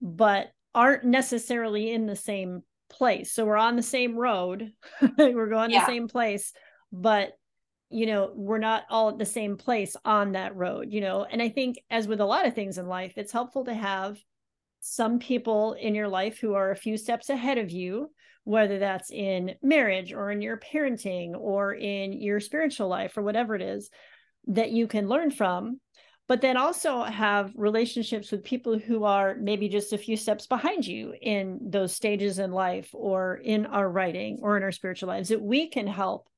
but 0.00 0.48
aren't 0.74 1.04
necessarily 1.04 1.92
in 1.92 2.06
the 2.06 2.16
same 2.16 2.62
place. 2.88 3.32
So 3.32 3.44
we're 3.44 3.56
on 3.56 3.76
the 3.76 3.82
same 3.82 4.16
road, 4.16 4.72
we're 5.18 5.48
going 5.48 5.70
yeah. 5.70 5.80
the 5.80 5.86
same 5.86 6.08
place, 6.08 6.52
but 6.92 7.32
you 7.92 8.06
know, 8.06 8.30
we're 8.36 8.58
not 8.58 8.84
all 8.88 9.08
at 9.08 9.18
the 9.18 9.26
same 9.26 9.56
place 9.56 9.96
on 10.04 10.32
that 10.32 10.54
road, 10.54 10.92
you 10.92 11.00
know. 11.00 11.24
And 11.24 11.42
I 11.42 11.48
think, 11.48 11.76
as 11.90 12.06
with 12.06 12.20
a 12.20 12.24
lot 12.24 12.46
of 12.46 12.54
things 12.54 12.78
in 12.78 12.86
life, 12.86 13.14
it's 13.16 13.32
helpful 13.32 13.64
to 13.64 13.74
have 13.74 14.16
some 14.78 15.18
people 15.18 15.72
in 15.72 15.96
your 15.96 16.06
life 16.06 16.38
who 16.38 16.54
are 16.54 16.70
a 16.70 16.76
few 16.76 16.96
steps 16.96 17.30
ahead 17.30 17.58
of 17.58 17.72
you, 17.72 18.12
whether 18.50 18.80
that's 18.80 19.12
in 19.12 19.54
marriage 19.62 20.12
or 20.12 20.32
in 20.32 20.42
your 20.42 20.58
parenting 20.58 21.34
or 21.38 21.72
in 21.72 22.12
your 22.12 22.40
spiritual 22.40 22.88
life 22.88 23.16
or 23.16 23.22
whatever 23.22 23.54
it 23.54 23.62
is 23.62 23.90
that 24.48 24.72
you 24.72 24.88
can 24.88 25.08
learn 25.08 25.30
from. 25.30 25.80
But 26.26 26.40
then 26.40 26.56
also 26.56 27.02
have 27.04 27.52
relationships 27.54 28.30
with 28.30 28.44
people 28.44 28.78
who 28.78 29.04
are 29.04 29.36
maybe 29.40 29.68
just 29.68 29.92
a 29.92 29.98
few 29.98 30.16
steps 30.16 30.46
behind 30.46 30.86
you 30.86 31.14
in 31.20 31.58
those 31.62 31.94
stages 31.94 32.38
in 32.38 32.50
life 32.50 32.88
or 32.92 33.36
in 33.36 33.66
our 33.66 33.88
writing 33.88 34.38
or 34.42 34.56
in 34.56 34.62
our 34.62 34.72
spiritual 34.72 35.08
lives 35.08 35.28
that 35.28 35.42
we 35.42 35.68
can 35.68 35.86
help 35.86 36.28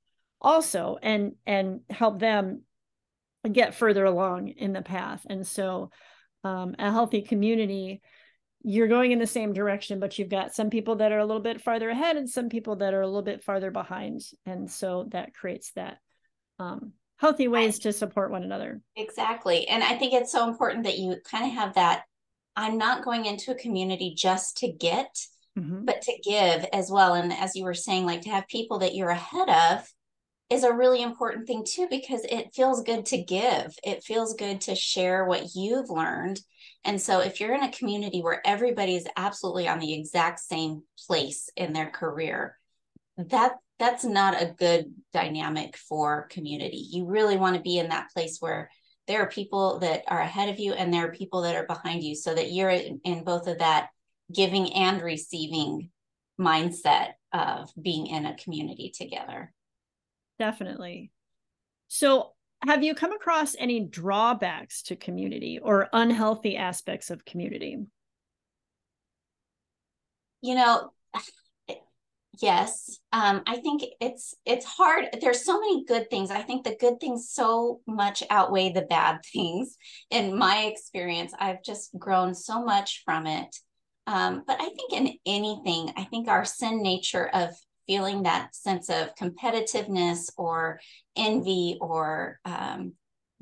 also 0.40 0.98
and 1.02 1.32
and 1.46 1.80
help 1.88 2.18
them 2.18 2.62
get 3.50 3.74
further 3.74 4.04
along 4.04 4.48
in 4.48 4.72
the 4.72 4.82
path. 4.82 5.26
And 5.28 5.46
so 5.46 5.90
um, 6.44 6.74
a 6.78 6.90
healthy 6.90 7.22
community 7.22 8.02
you're 8.64 8.88
going 8.88 9.12
in 9.12 9.18
the 9.18 9.26
same 9.26 9.52
direction 9.52 9.98
but 9.98 10.18
you've 10.18 10.28
got 10.28 10.54
some 10.54 10.70
people 10.70 10.96
that 10.96 11.12
are 11.12 11.18
a 11.18 11.24
little 11.24 11.42
bit 11.42 11.60
farther 11.60 11.90
ahead 11.90 12.16
and 12.16 12.28
some 12.28 12.48
people 12.48 12.76
that 12.76 12.94
are 12.94 13.02
a 13.02 13.06
little 13.06 13.22
bit 13.22 13.42
farther 13.42 13.70
behind 13.70 14.20
and 14.46 14.70
so 14.70 15.06
that 15.10 15.34
creates 15.34 15.72
that 15.72 15.98
um, 16.58 16.92
healthy 17.22 17.46
ways 17.48 17.78
to 17.78 17.92
support 17.92 18.32
one 18.32 18.42
another. 18.42 18.80
Exactly. 18.96 19.68
And 19.68 19.82
I 19.82 19.96
think 19.96 20.12
it's 20.12 20.32
so 20.32 20.48
important 20.48 20.84
that 20.84 20.98
you 20.98 21.16
kind 21.24 21.44
of 21.44 21.52
have 21.52 21.74
that 21.74 22.02
I'm 22.56 22.76
not 22.78 23.04
going 23.04 23.26
into 23.26 23.52
a 23.52 23.56
community 23.56 24.14
just 24.16 24.58
to 24.58 24.70
get, 24.70 25.16
mm-hmm. 25.58 25.84
but 25.84 26.02
to 26.02 26.12
give 26.22 26.66
as 26.72 26.90
well. 26.90 27.14
And 27.14 27.32
as 27.32 27.54
you 27.54 27.64
were 27.64 27.74
saying, 27.74 28.04
like 28.04 28.22
to 28.22 28.30
have 28.30 28.46
people 28.48 28.80
that 28.80 28.94
you're 28.94 29.08
ahead 29.08 29.48
of 29.48 29.88
is 30.52 30.64
a 30.64 30.72
really 30.72 31.02
important 31.02 31.46
thing 31.46 31.64
too, 31.66 31.86
because 31.90 32.24
it 32.24 32.54
feels 32.54 32.82
good 32.82 33.06
to 33.06 33.22
give. 33.22 33.74
It 33.82 34.04
feels 34.04 34.34
good 34.34 34.60
to 34.62 34.74
share 34.74 35.24
what 35.24 35.54
you've 35.54 35.90
learned. 35.90 36.40
And 36.84 37.00
so 37.00 37.20
if 37.20 37.40
you're 37.40 37.54
in 37.54 37.62
a 37.62 37.72
community 37.72 38.20
where 38.20 38.46
everybody 38.46 38.96
is 38.96 39.06
absolutely 39.16 39.68
on 39.68 39.78
the 39.78 39.94
exact 39.94 40.40
same 40.40 40.82
place 41.06 41.48
in 41.56 41.72
their 41.72 41.90
career, 41.90 42.58
that 43.16 43.52
that's 43.78 44.04
not 44.04 44.40
a 44.40 44.54
good 44.56 44.92
dynamic 45.12 45.76
for 45.76 46.28
community. 46.28 46.86
You 46.90 47.06
really 47.06 47.36
want 47.36 47.56
to 47.56 47.62
be 47.62 47.78
in 47.78 47.88
that 47.88 48.10
place 48.12 48.38
where 48.38 48.70
there 49.08 49.22
are 49.22 49.28
people 49.28 49.80
that 49.80 50.04
are 50.06 50.20
ahead 50.20 50.48
of 50.48 50.60
you 50.60 50.72
and 50.72 50.92
there 50.92 51.06
are 51.06 51.12
people 51.12 51.42
that 51.42 51.56
are 51.56 51.66
behind 51.66 52.04
you 52.04 52.14
so 52.14 52.32
that 52.34 52.52
you're 52.52 52.70
in, 52.70 53.24
both 53.24 53.48
of 53.48 53.58
that 53.58 53.88
giving 54.32 54.72
and 54.74 55.02
receiving 55.02 55.90
mindset 56.40 57.14
of 57.32 57.70
being 57.80 58.06
in 58.06 58.26
a 58.26 58.36
community 58.36 58.92
together. 58.96 59.52
Definitely. 60.42 61.12
So, 61.86 62.32
have 62.66 62.82
you 62.82 62.96
come 62.96 63.12
across 63.12 63.54
any 63.60 63.78
drawbacks 63.78 64.82
to 64.84 64.96
community 64.96 65.60
or 65.62 65.88
unhealthy 65.92 66.56
aspects 66.56 67.10
of 67.10 67.24
community? 67.24 67.78
You 70.40 70.56
know, 70.56 70.90
yes. 72.42 72.98
Um, 73.12 73.42
i 73.46 73.58
think 73.58 73.84
it's 74.00 74.34
it's 74.44 74.66
hard. 74.66 75.04
There's 75.20 75.44
so 75.44 75.60
many 75.60 75.84
good 75.84 76.10
things. 76.10 76.32
I 76.32 76.42
think 76.42 76.64
the 76.64 76.74
good 76.74 76.98
things 76.98 77.30
so 77.30 77.80
much 77.86 78.24
outweigh 78.28 78.72
the 78.72 78.82
bad 78.82 79.20
things. 79.32 79.76
In 80.10 80.36
my 80.36 80.64
experience 80.64 81.32
i've 81.38 81.62
just 81.62 81.96
grown 81.96 82.34
so 82.34 82.64
much 82.64 83.02
from 83.04 83.28
it. 83.28 83.54
Um, 84.08 84.42
but 84.44 84.60
i 84.60 84.68
think 84.70 84.92
in 84.92 85.14
anything 85.24 85.92
i 85.96 86.02
think 86.02 86.26
our 86.26 86.44
sin 86.44 86.82
nature 86.82 87.28
of 87.28 87.54
feeling 87.86 88.22
that 88.22 88.54
sense 88.54 88.88
of 88.88 89.14
competitiveness 89.14 90.30
or 90.36 90.80
envy 91.16 91.78
or 91.80 92.38
um, 92.44 92.92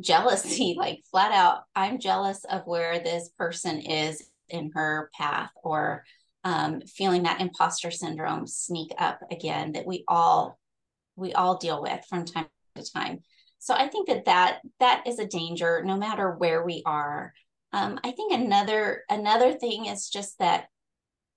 jealousy 0.00 0.74
like 0.78 1.02
flat 1.10 1.32
out 1.32 1.62
i'm 1.74 1.98
jealous 1.98 2.44
of 2.44 2.62
where 2.66 3.00
this 3.00 3.30
person 3.36 3.80
is 3.80 4.30
in 4.48 4.70
her 4.74 5.10
path 5.16 5.50
or 5.62 6.04
um, 6.42 6.80
feeling 6.82 7.24
that 7.24 7.40
imposter 7.40 7.90
syndrome 7.90 8.46
sneak 8.46 8.92
up 8.98 9.20
again 9.30 9.72
that 9.72 9.86
we 9.86 10.04
all 10.08 10.58
we 11.16 11.32
all 11.34 11.58
deal 11.58 11.82
with 11.82 12.02
from 12.08 12.24
time 12.24 12.46
to 12.76 12.92
time. 12.92 13.20
So 13.58 13.74
i 13.74 13.88
think 13.88 14.08
that 14.08 14.24
that 14.24 14.60
that 14.78 15.06
is 15.06 15.18
a 15.18 15.26
danger 15.26 15.82
no 15.84 15.96
matter 15.96 16.32
where 16.32 16.64
we 16.64 16.82
are. 16.86 17.32
Um, 17.72 18.00
i 18.02 18.10
think 18.12 18.32
another 18.32 19.02
another 19.08 19.52
thing 19.52 19.86
is 19.86 20.08
just 20.08 20.38
that 20.38 20.66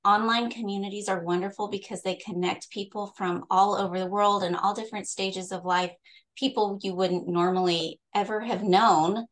online 0.05 0.49
communities 0.49 1.07
are 1.07 1.23
wonderful 1.23 1.69
because 1.69 2.01
they 2.01 2.15
connect 2.15 2.69
people 2.69 3.13
from 3.17 3.45
all 3.49 3.75
over 3.75 3.99
the 3.99 4.07
world 4.07 4.43
and 4.43 4.55
all 4.55 4.73
different 4.73 5.07
stages 5.07 5.51
of 5.51 5.65
life 5.65 5.91
people 6.37 6.79
you 6.81 6.95
wouldn't 6.95 7.27
normally 7.27 7.99
ever 8.15 8.41
have 8.41 8.63
known 8.63 9.25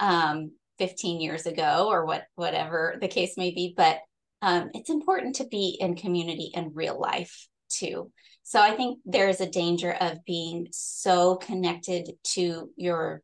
um, 0.00 0.52
15 0.78 1.20
years 1.20 1.46
ago 1.46 1.88
or 1.90 2.06
what 2.06 2.24
whatever 2.34 2.96
the 3.00 3.08
case 3.08 3.36
may 3.36 3.50
be 3.50 3.74
but 3.76 3.98
um, 4.44 4.70
it's 4.74 4.90
important 4.90 5.36
to 5.36 5.46
be 5.46 5.78
in 5.80 5.96
community 5.96 6.50
in 6.52 6.74
real 6.74 7.00
life 7.00 7.48
too. 7.70 8.12
So 8.42 8.60
I 8.60 8.72
think 8.72 8.98
there 9.06 9.28
is 9.28 9.40
a 9.40 9.48
danger 9.48 9.92
of 9.92 10.24
being 10.26 10.68
so 10.70 11.36
connected 11.36 12.10
to 12.34 12.68
your 12.76 13.22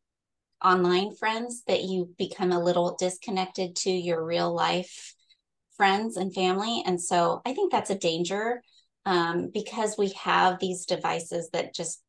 online 0.63 1.15
friends 1.15 1.61
that 1.67 1.83
you 1.83 2.09
become 2.17 2.51
a 2.51 2.63
little 2.63 2.95
disconnected 2.99 3.75
to 3.75 3.91
your 3.91 4.25
real 4.25 4.53
life 4.53 5.13
friends 5.81 6.15
and 6.15 6.31
family. 6.31 6.83
And 6.85 7.01
so 7.01 7.41
I 7.43 7.55
think 7.55 7.71
that's 7.71 7.89
a 7.89 7.97
danger 7.97 8.61
um, 9.07 9.49
because 9.51 9.95
we 9.97 10.09
have 10.09 10.59
these 10.59 10.85
devices 10.85 11.49
that 11.53 11.73
just 11.73 12.03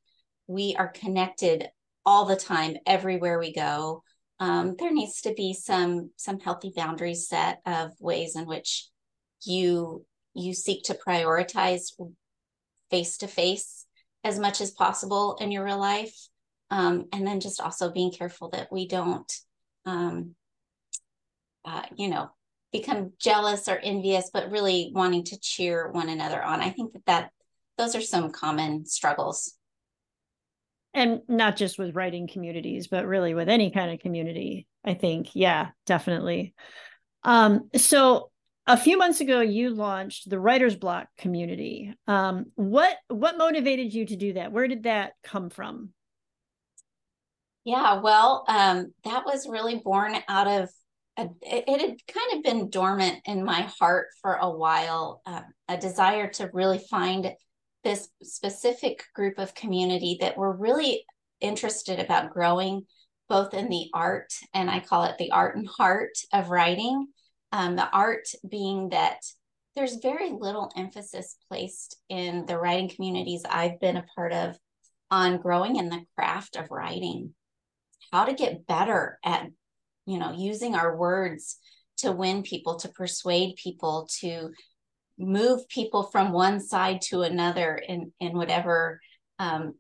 we 0.47 0.77
are 0.79 0.89
connected 0.89 1.71
all 2.05 2.27
the 2.27 2.37
time 2.37 2.77
everywhere 2.85 3.39
we 3.39 3.55
go. 3.55 4.03
Um, 4.41 4.77
there 4.79 4.93
needs 4.93 5.23
to 5.23 5.33
be 5.33 5.55
some 5.55 6.11
some 6.17 6.39
healthy 6.39 6.71
boundaries 6.77 7.29
set 7.29 7.63
of 7.65 7.93
ways 7.99 8.37
in 8.37 8.45
which 8.45 8.91
you 9.43 10.05
you 10.35 10.53
seek 10.53 10.83
to 10.85 10.99
prioritize 11.07 11.93
face 12.91 13.17
to 13.19 13.27
face 13.27 13.87
as 14.23 14.39
much 14.39 14.61
as 14.61 14.71
possible 14.73 15.39
in 15.41 15.51
your 15.51 15.65
real 15.65 15.79
life 15.79 16.15
um, 16.71 17.07
and 17.11 17.27
then 17.27 17.41
just 17.41 17.59
also 17.59 17.91
being 17.91 18.13
careful 18.13 18.51
that 18.51 18.71
we 18.71 18.87
don't 18.87 19.33
um, 19.87 20.35
uh, 21.65 21.87
you 21.97 22.09
know 22.09 22.29
become 22.73 23.13
jealous 23.19 23.69
or 23.69 23.79
envious 23.79 24.31
but 24.33 24.51
really 24.51 24.91
wanting 24.95 25.25
to 25.25 25.39
cheer 25.39 25.91
one 25.91 26.09
another 26.09 26.43
on. 26.43 26.61
I 26.61 26.71
think 26.71 26.93
that 26.95 27.07
that 27.07 27.31
those 27.79 27.95
are 27.95 28.01
some 28.01 28.31
common 28.31 28.87
struggles. 28.87 29.55
And 30.95 31.21
not 31.27 31.57
just 31.57 31.79
with 31.79 31.95
writing 31.95 32.29
communities 32.29 32.87
but 32.87 33.07
really 33.07 33.35
with 33.35 33.49
any 33.49 33.71
kind 33.71 33.93
of 33.93 34.01
community 34.01 34.67
i 34.85 34.95
think. 34.95 35.31
Yeah 35.35 35.69
definitely. 35.87 36.55
Um 37.25 37.69
so 37.77 38.31
a 38.67 38.77
few 38.77 38.97
months 38.97 39.21
ago 39.21 39.41
you 39.41 39.71
launched 39.71 40.31
the 40.31 40.39
Writers' 40.39 40.77
Bloc 40.77 41.09
community. 41.19 41.95
Um, 42.07 42.47
what 42.55 42.97
what 43.09 43.37
motivated 43.37 43.93
you 43.93 44.07
to 44.07 44.17
do 44.17 44.35
that? 44.35 44.53
Where 44.53 44.69
did 44.69 44.85
that 44.85 45.13
come 45.25 45.51
from? 45.51 45.91
Yeah 47.65 48.01
well 48.01 48.45
um, 48.49 48.93
that 49.05 49.25
was 49.25 49.49
really 49.49 49.81
born 49.85 50.17
out 50.29 50.49
of 50.49 50.71
it, 51.17 51.69
had 51.69 51.97
kind 52.15 52.33
of 52.37 52.43
been 52.43 52.71
dormant 52.71 53.21
in 53.27 53.45
my 53.45 53.63
heart 53.79 54.09
for 54.21 54.35
a 54.35 54.51
while 54.51 55.23
uh, 55.27 55.43
a 55.69 55.77
desire 55.77 56.29
to 56.29 56.51
really 56.53 56.79
find 56.79 57.33
this 57.85 58.09
specific 58.23 59.05
group 59.15 59.39
of 59.39 59.55
community 59.55 60.19
that 60.21 60.37
were 60.37 60.57
really 60.57 61.05
interested 61.41 61.99
about 61.99 62.33
growing 62.33 62.87
both 63.29 63.55
in 63.55 63.69
the 63.69 63.89
art 63.93 64.33
and 64.55 64.71
i 64.71 64.81
call 64.81 65.05
it 65.05 65.17
the 65.19 65.31
art 65.33 65.57
and 65.57 65.69
heart 65.69 66.17
of 66.33 66.51
writing 66.51 67.07
um, 67.53 67.77
the 67.77 67.89
art 67.91 68.27
being 68.49 68.89
that 68.91 69.19
there's 69.75 69.97
very 69.97 70.31
little 70.31 70.71
emphasis 70.77 71.37
placed 71.49 71.97
in 72.09 72.45
the 72.47 72.59
writing 72.59 72.89
communities 72.89 73.43
I've 73.49 73.81
been 73.81 73.97
a 73.97 74.07
part 74.15 74.33
of 74.33 74.59
on 75.11 75.39
growing 75.39 75.77
in 75.77 75.89
the 75.89 76.05
craft 76.15 76.57
of 76.57 76.71
writing, 76.71 77.35
how 78.11 78.25
to 78.25 78.35
get 78.35 78.67
better 78.67 79.19
at, 79.25 79.47
you 80.07 80.19
know, 80.19 80.33
using 80.33 80.75
our 80.75 80.97
words 80.97 81.59
to 81.99 82.13
win 82.13 82.43
people, 82.43 82.77
to 82.77 82.89
persuade 82.89 83.57
people, 83.57 84.09
to 84.21 84.51
move 85.19 85.69
people 85.69 86.05
from 86.05 86.33
one 86.33 86.61
side 86.61 87.01
to 87.03 87.23
another 87.23 87.77
in 87.77 88.13
in 88.21 88.37
whatever 88.37 89.01
um, 89.39 89.75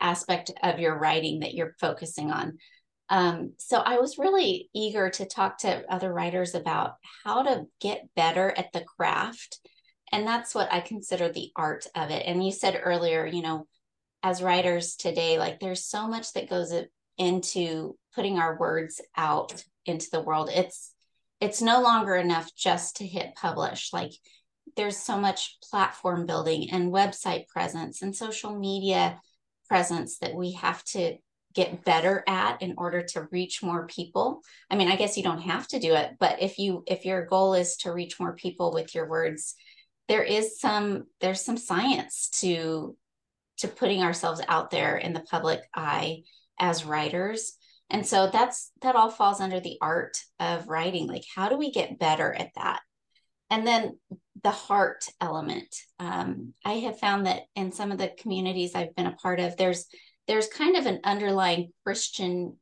aspect 0.00 0.50
of 0.62 0.78
your 0.78 0.98
writing 0.98 1.40
that 1.40 1.54
you're 1.54 1.76
focusing 1.80 2.30
on. 2.30 2.58
Um, 3.08 3.52
so 3.58 3.78
I 3.78 3.98
was 3.98 4.18
really 4.18 4.70
eager 4.74 5.10
to 5.10 5.26
talk 5.26 5.58
to 5.58 5.84
other 5.92 6.12
writers 6.12 6.54
about 6.54 6.94
how 7.24 7.42
to 7.42 7.66
get 7.80 8.08
better 8.16 8.52
at 8.56 8.72
the 8.72 8.84
craft. 8.96 9.58
And 10.10 10.26
that's 10.26 10.54
what 10.54 10.72
I 10.72 10.80
consider 10.80 11.30
the 11.30 11.50
art 11.54 11.86
of 11.94 12.10
it. 12.10 12.24
And 12.26 12.44
you 12.44 12.52
said 12.52 12.80
earlier, 12.82 13.26
you 13.26 13.42
know, 13.42 13.66
as 14.22 14.42
writers 14.42 14.96
today, 14.96 15.38
like 15.38 15.60
there's 15.60 15.84
so 15.84 16.08
much 16.08 16.32
that 16.32 16.48
goes 16.48 16.72
into 17.18 17.96
putting 18.14 18.38
our 18.38 18.58
words 18.58 19.00
out 19.16 19.64
into 19.86 20.06
the 20.10 20.22
world. 20.22 20.50
It's 20.52 20.94
it's 21.40 21.60
no 21.60 21.82
longer 21.82 22.14
enough 22.14 22.54
just 22.56 22.96
to 22.96 23.06
hit 23.06 23.34
publish. 23.34 23.92
Like 23.92 24.12
there's 24.76 24.96
so 24.96 25.18
much 25.18 25.58
platform 25.70 26.26
building 26.26 26.70
and 26.70 26.92
website 26.92 27.48
presence 27.48 28.02
and 28.02 28.14
social 28.14 28.56
media 28.56 29.20
presence 29.68 30.18
that 30.18 30.34
we 30.34 30.52
have 30.52 30.82
to 30.84 31.16
get 31.54 31.84
better 31.84 32.24
at 32.26 32.62
in 32.62 32.74
order 32.78 33.02
to 33.02 33.28
reach 33.30 33.62
more 33.62 33.86
people 33.86 34.40
i 34.70 34.76
mean 34.76 34.90
i 34.90 34.96
guess 34.96 35.16
you 35.16 35.22
don't 35.22 35.42
have 35.42 35.68
to 35.68 35.78
do 35.78 35.94
it 35.94 36.12
but 36.18 36.40
if 36.40 36.58
you 36.58 36.82
if 36.86 37.04
your 37.04 37.26
goal 37.26 37.52
is 37.52 37.76
to 37.76 37.92
reach 37.92 38.18
more 38.18 38.34
people 38.34 38.72
with 38.72 38.94
your 38.94 39.06
words 39.08 39.54
there 40.08 40.22
is 40.22 40.58
some 40.58 41.04
there's 41.20 41.44
some 41.44 41.58
science 41.58 42.30
to 42.30 42.96
to 43.58 43.68
putting 43.68 44.02
ourselves 44.02 44.40
out 44.48 44.70
there 44.70 44.96
in 44.96 45.12
the 45.12 45.20
public 45.20 45.60
eye 45.74 46.22
as 46.58 46.84
writers. 46.84 47.56
And 47.90 48.06
so 48.06 48.30
that's 48.32 48.70
that 48.80 48.96
all 48.96 49.10
falls 49.10 49.40
under 49.40 49.60
the 49.60 49.78
art 49.80 50.16
of 50.40 50.68
writing. 50.68 51.06
Like 51.06 51.24
how 51.34 51.48
do 51.48 51.56
we 51.56 51.70
get 51.70 51.98
better 51.98 52.32
at 52.32 52.50
that? 52.56 52.80
And 53.50 53.66
then 53.66 53.98
the 54.42 54.50
heart 54.50 55.04
element. 55.20 55.74
Um, 55.98 56.54
i 56.64 56.74
have 56.74 56.98
found 56.98 57.26
that 57.26 57.42
in 57.54 57.72
some 57.72 57.92
of 57.92 57.98
the 57.98 58.12
communities 58.18 58.74
i've 58.74 58.94
been 58.96 59.06
a 59.06 59.16
part 59.16 59.40
of 59.40 59.56
there's 59.56 59.86
there's 60.26 60.48
kind 60.48 60.76
of 60.76 60.86
an 60.86 61.00
underlying 61.04 61.70
christian 61.84 62.56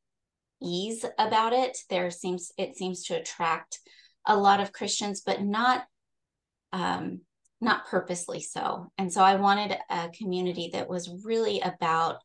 ease 0.63 1.05
about 1.19 1.53
it. 1.53 1.77
There 1.89 2.11
seems 2.11 2.53
it 2.59 2.77
seems 2.77 3.05
to 3.05 3.19
attract 3.19 3.79
a 4.27 4.37
lot 4.37 4.61
of 4.61 4.73
christians 4.73 5.23
but 5.25 5.43
not 5.43 5.85
um, 6.73 7.21
not 7.63 7.87
purposely 7.87 8.41
so. 8.41 8.91
And 8.99 9.13
so 9.13 9.23
i 9.23 9.37
wanted 9.37 9.77
a 9.89 10.09
community 10.11 10.71
that 10.73 10.89
was 10.89 11.25
really 11.25 11.61
about 11.61 12.17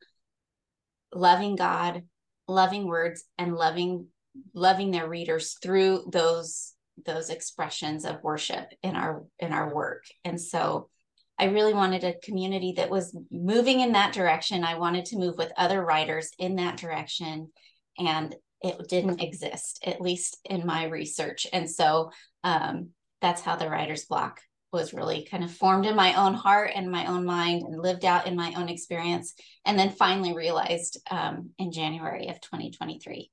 loving 1.16 1.56
god 1.56 2.04
loving 2.48 2.86
words 2.88 3.24
and 3.38 3.56
loving 3.56 4.08
loving 4.54 4.92
their 4.92 5.08
readers 5.08 5.58
through 5.62 6.10
those 6.12 6.74
those 7.06 7.30
expressions 7.30 8.06
of 8.06 8.24
worship 8.24 8.68
in 8.84 8.96
our 8.96 9.26
in 9.40 9.52
our 9.52 9.74
work. 9.74 10.04
And 10.24 10.40
so 10.40 10.90
i 11.38 11.46
really 11.46 11.74
wanted 11.74 12.04
a 12.04 12.18
community 12.24 12.76
that 12.78 12.90
was 12.90 13.18
moving 13.30 13.82
in 13.82 13.92
that 13.94 14.14
direction. 14.14 14.64
I 14.64 14.78
wanted 14.78 15.06
to 15.06 15.18
move 15.18 15.38
with 15.38 15.52
other 15.58 15.84
writers 15.84 16.30
in 16.40 16.56
that 16.58 16.78
direction 16.78 17.52
and 17.98 18.36
it 18.62 18.88
didn't 18.88 19.22
exist 19.22 19.84
at 19.86 20.02
least 20.02 20.38
in 20.46 20.66
my 20.66 20.86
research. 20.86 21.46
And 21.52 21.70
so 21.70 22.12
um, 22.44 22.90
that's 23.22 23.42
how 23.42 23.58
the 23.58 23.70
Writers' 23.70 24.06
Bloc 24.06 24.40
was 24.76 24.94
really 24.94 25.26
kind 25.30 25.44
of 25.44 25.52
formed 25.52 25.86
in 25.86 25.96
my 25.96 26.14
own 26.14 26.34
heart 26.34 26.72
and 26.76 26.92
my 26.92 27.06
own 27.08 27.26
mind 27.26 27.64
and 27.64 27.82
lived 27.82 28.06
out 28.06 28.28
in 28.28 28.36
my 28.36 28.54
own 28.56 28.70
experience 28.70 29.34
and 29.66 29.80
then 29.80 29.90
finally 29.90 30.36
realized 30.36 31.00
um, 31.10 31.50
in 31.58 31.72
january 31.72 32.28
of 32.28 32.40
2023 32.42 33.32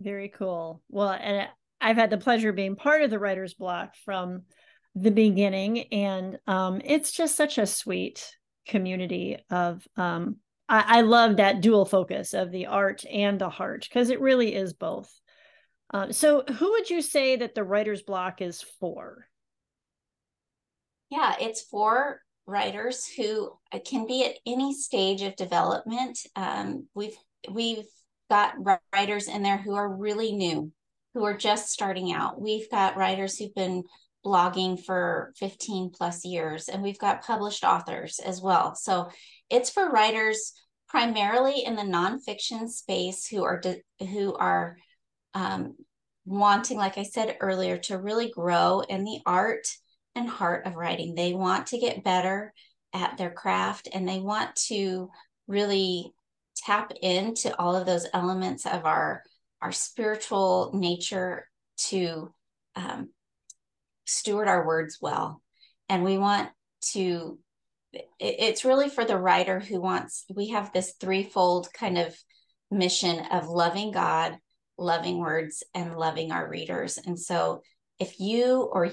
very 0.00 0.28
cool 0.28 0.80
well 0.88 1.10
and 1.10 1.48
I've 1.82 1.96
had 1.96 2.10
the 2.10 2.18
pleasure 2.18 2.50
of 2.50 2.56
being 2.56 2.76
part 2.76 3.02
of 3.02 3.10
the 3.10 3.18
Writers' 3.18 3.54
Bloc 3.54 3.94
from 4.04 4.42
the 4.94 5.10
beginning. 5.10 5.80
And 5.92 6.38
um, 6.46 6.80
it's 6.84 7.10
just 7.10 7.36
such 7.36 7.58
a 7.58 7.66
sweet 7.66 8.36
community 8.68 9.38
of, 9.50 9.86
um, 9.96 10.36
I, 10.68 10.98
I 10.98 11.00
love 11.00 11.36
that 11.36 11.60
dual 11.60 11.84
focus 11.84 12.34
of 12.34 12.52
the 12.52 12.66
art 12.66 13.04
and 13.10 13.38
the 13.38 13.50
heart 13.50 13.86
because 13.88 14.10
it 14.10 14.20
really 14.20 14.54
is 14.54 14.72
both. 14.72 15.12
Um, 15.90 16.12
so, 16.12 16.42
who 16.42 16.70
would 16.70 16.88
you 16.88 17.02
say 17.02 17.36
that 17.36 17.54
the 17.54 17.64
Writers' 17.64 18.02
Bloc 18.02 18.40
is 18.40 18.62
for? 18.80 19.26
Yeah, 21.12 21.34
it's 21.38 21.60
for 21.60 22.22
writers 22.46 23.06
who 23.06 23.50
uh, 23.70 23.80
can 23.84 24.06
be 24.06 24.24
at 24.24 24.36
any 24.46 24.72
stage 24.72 25.20
of 25.20 25.36
development. 25.36 26.18
Um, 26.34 26.88
we've 26.94 27.18
we've 27.50 27.84
got 28.30 28.54
writers 28.94 29.28
in 29.28 29.42
there 29.42 29.58
who 29.58 29.74
are 29.74 29.94
really 29.94 30.32
new 30.32 30.72
who 31.12 31.22
are 31.24 31.36
just 31.36 31.68
starting 31.68 32.14
out. 32.14 32.40
We've 32.40 32.70
got 32.70 32.96
writers 32.96 33.36
who've 33.36 33.54
been 33.54 33.82
blogging 34.24 34.82
for 34.82 35.34
15 35.36 35.90
plus 35.94 36.24
years, 36.24 36.70
and 36.70 36.82
we've 36.82 36.98
got 36.98 37.26
published 37.26 37.62
authors 37.62 38.18
as 38.18 38.40
well. 38.40 38.74
So 38.74 39.10
it's 39.50 39.68
for 39.68 39.90
writers 39.90 40.54
primarily 40.88 41.62
in 41.62 41.76
the 41.76 41.82
nonfiction 41.82 42.70
space 42.70 43.26
who 43.26 43.44
are 43.44 43.60
who 44.00 44.34
are 44.36 44.78
um, 45.34 45.76
wanting, 46.24 46.78
like 46.78 46.96
I 46.96 47.02
said 47.02 47.36
earlier, 47.38 47.76
to 47.76 47.98
really 47.98 48.30
grow 48.30 48.80
in 48.80 49.04
the 49.04 49.20
art 49.26 49.66
and 50.14 50.28
heart 50.28 50.66
of 50.66 50.74
writing. 50.74 51.14
They 51.14 51.32
want 51.32 51.68
to 51.68 51.78
get 51.78 52.04
better 52.04 52.52
at 52.92 53.16
their 53.16 53.30
craft, 53.30 53.88
and 53.92 54.08
they 54.08 54.20
want 54.20 54.54
to 54.68 55.10
really 55.46 56.12
tap 56.56 56.92
into 57.00 57.56
all 57.58 57.74
of 57.74 57.86
those 57.86 58.06
elements 58.12 58.66
of 58.66 58.84
our 58.84 59.22
our 59.62 59.72
spiritual 59.72 60.72
nature 60.74 61.48
to 61.76 62.32
um, 62.74 63.10
steward 64.04 64.48
our 64.48 64.66
words 64.66 64.98
well. 65.00 65.40
And 65.88 66.02
we 66.02 66.18
want 66.18 66.50
to, 66.92 67.38
it's 68.18 68.64
really 68.64 68.88
for 68.88 69.04
the 69.04 69.18
writer 69.18 69.60
who 69.60 69.80
wants, 69.80 70.24
we 70.34 70.48
have 70.48 70.72
this 70.72 70.94
threefold 71.00 71.68
kind 71.72 71.96
of 71.96 72.16
mission 72.70 73.24
of 73.30 73.48
loving 73.48 73.92
God, 73.92 74.36
loving 74.78 75.18
words, 75.18 75.62
and 75.74 75.96
loving 75.96 76.32
our 76.32 76.48
readers. 76.48 76.98
And 76.98 77.18
so 77.18 77.62
if 77.98 78.18
you 78.18 78.68
or 78.72 78.90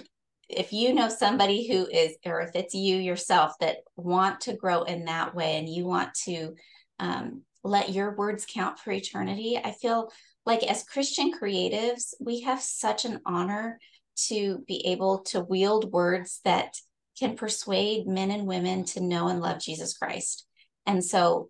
if 0.50 0.74
you 0.74 0.94
know 0.94 1.10
somebody 1.10 1.68
who 1.68 1.88
is, 1.88 2.16
or 2.26 2.42
if 2.42 2.52
it's 2.56 2.74
you 2.74 2.98
yourself 2.98 3.54
that 3.60 3.78
want 3.96 4.42
to 4.42 4.56
grow 4.56 4.84
in 4.84 5.06
that 5.06 5.36
way 5.36 5.58
and 5.58 5.70
you 5.70 5.86
want 5.86 6.14
to 6.26 6.56
um, 7.00 7.44
let 7.64 7.92
your 7.92 8.16
words 8.16 8.48
count 8.52 8.80
for 8.80 8.92
eternity, 8.92 9.60
I 9.64 9.72
feel 9.72 10.12
like 10.46 10.64
as 10.64 10.84
Christian 10.84 11.32
creatives, 11.32 12.14
we 12.20 12.42
have 12.42 12.62
such 12.62 13.06
an 13.06 13.22
honor 13.26 13.80
to 14.28 14.64
be 14.68 14.88
able 14.88 15.20
to 15.20 15.42
wield 15.42 15.92
words 15.92 16.42
that 16.44 16.76
can 17.18 17.36
persuade 17.36 18.08
men 18.08 18.32
and 18.32 18.48
women 18.48 18.86
to 18.86 19.02
know 19.02 19.28
and 19.28 19.42
love 19.42 19.62
Jesus 19.62 19.98
Christ. 19.98 20.46
And 20.86 21.04
so 21.04 21.48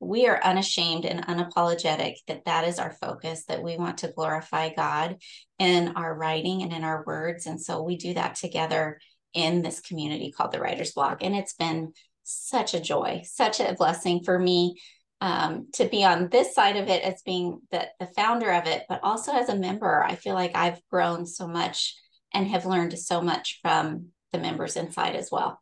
we 0.00 0.26
are 0.26 0.42
unashamed 0.42 1.04
and 1.04 1.26
unapologetic 1.26 2.14
that 2.26 2.44
that 2.44 2.66
is 2.66 2.78
our 2.78 2.92
focus, 2.92 3.44
that 3.46 3.62
we 3.62 3.76
want 3.76 3.98
to 3.98 4.12
glorify 4.12 4.72
God 4.72 5.16
in 5.58 5.88
our 5.96 6.14
writing 6.14 6.62
and 6.62 6.72
in 6.72 6.84
our 6.84 7.04
words. 7.06 7.46
And 7.46 7.60
so 7.60 7.82
we 7.82 7.96
do 7.96 8.14
that 8.14 8.36
together 8.36 9.00
in 9.34 9.62
this 9.62 9.80
community 9.80 10.30
called 10.30 10.52
the 10.52 10.60
Writers' 10.60 10.92
Bloc. 10.92 11.22
And 11.22 11.34
it's 11.34 11.54
been 11.54 11.92
such 12.22 12.74
a 12.74 12.80
joy, 12.80 13.22
such 13.24 13.60
a 13.60 13.74
blessing 13.74 14.22
for 14.22 14.38
me 14.38 14.80
um, 15.20 15.66
to 15.74 15.88
be 15.88 16.04
on 16.04 16.28
this 16.28 16.54
side 16.54 16.76
of 16.76 16.88
it 16.88 17.02
as 17.02 17.22
being 17.22 17.60
the, 17.70 17.88
the 17.98 18.06
founder 18.06 18.52
of 18.52 18.66
it, 18.66 18.84
but 18.88 19.00
also 19.02 19.32
as 19.32 19.48
a 19.48 19.56
member, 19.56 20.02
I 20.02 20.14
feel 20.14 20.34
like 20.34 20.52
I've 20.54 20.80
grown 20.90 21.26
so 21.26 21.48
much 21.48 21.96
and 22.32 22.46
have 22.46 22.66
learned 22.66 22.96
so 22.98 23.20
much 23.20 23.58
from 23.62 24.08
the 24.32 24.38
members 24.38 24.76
inside 24.76 25.16
as 25.16 25.30
well. 25.32 25.60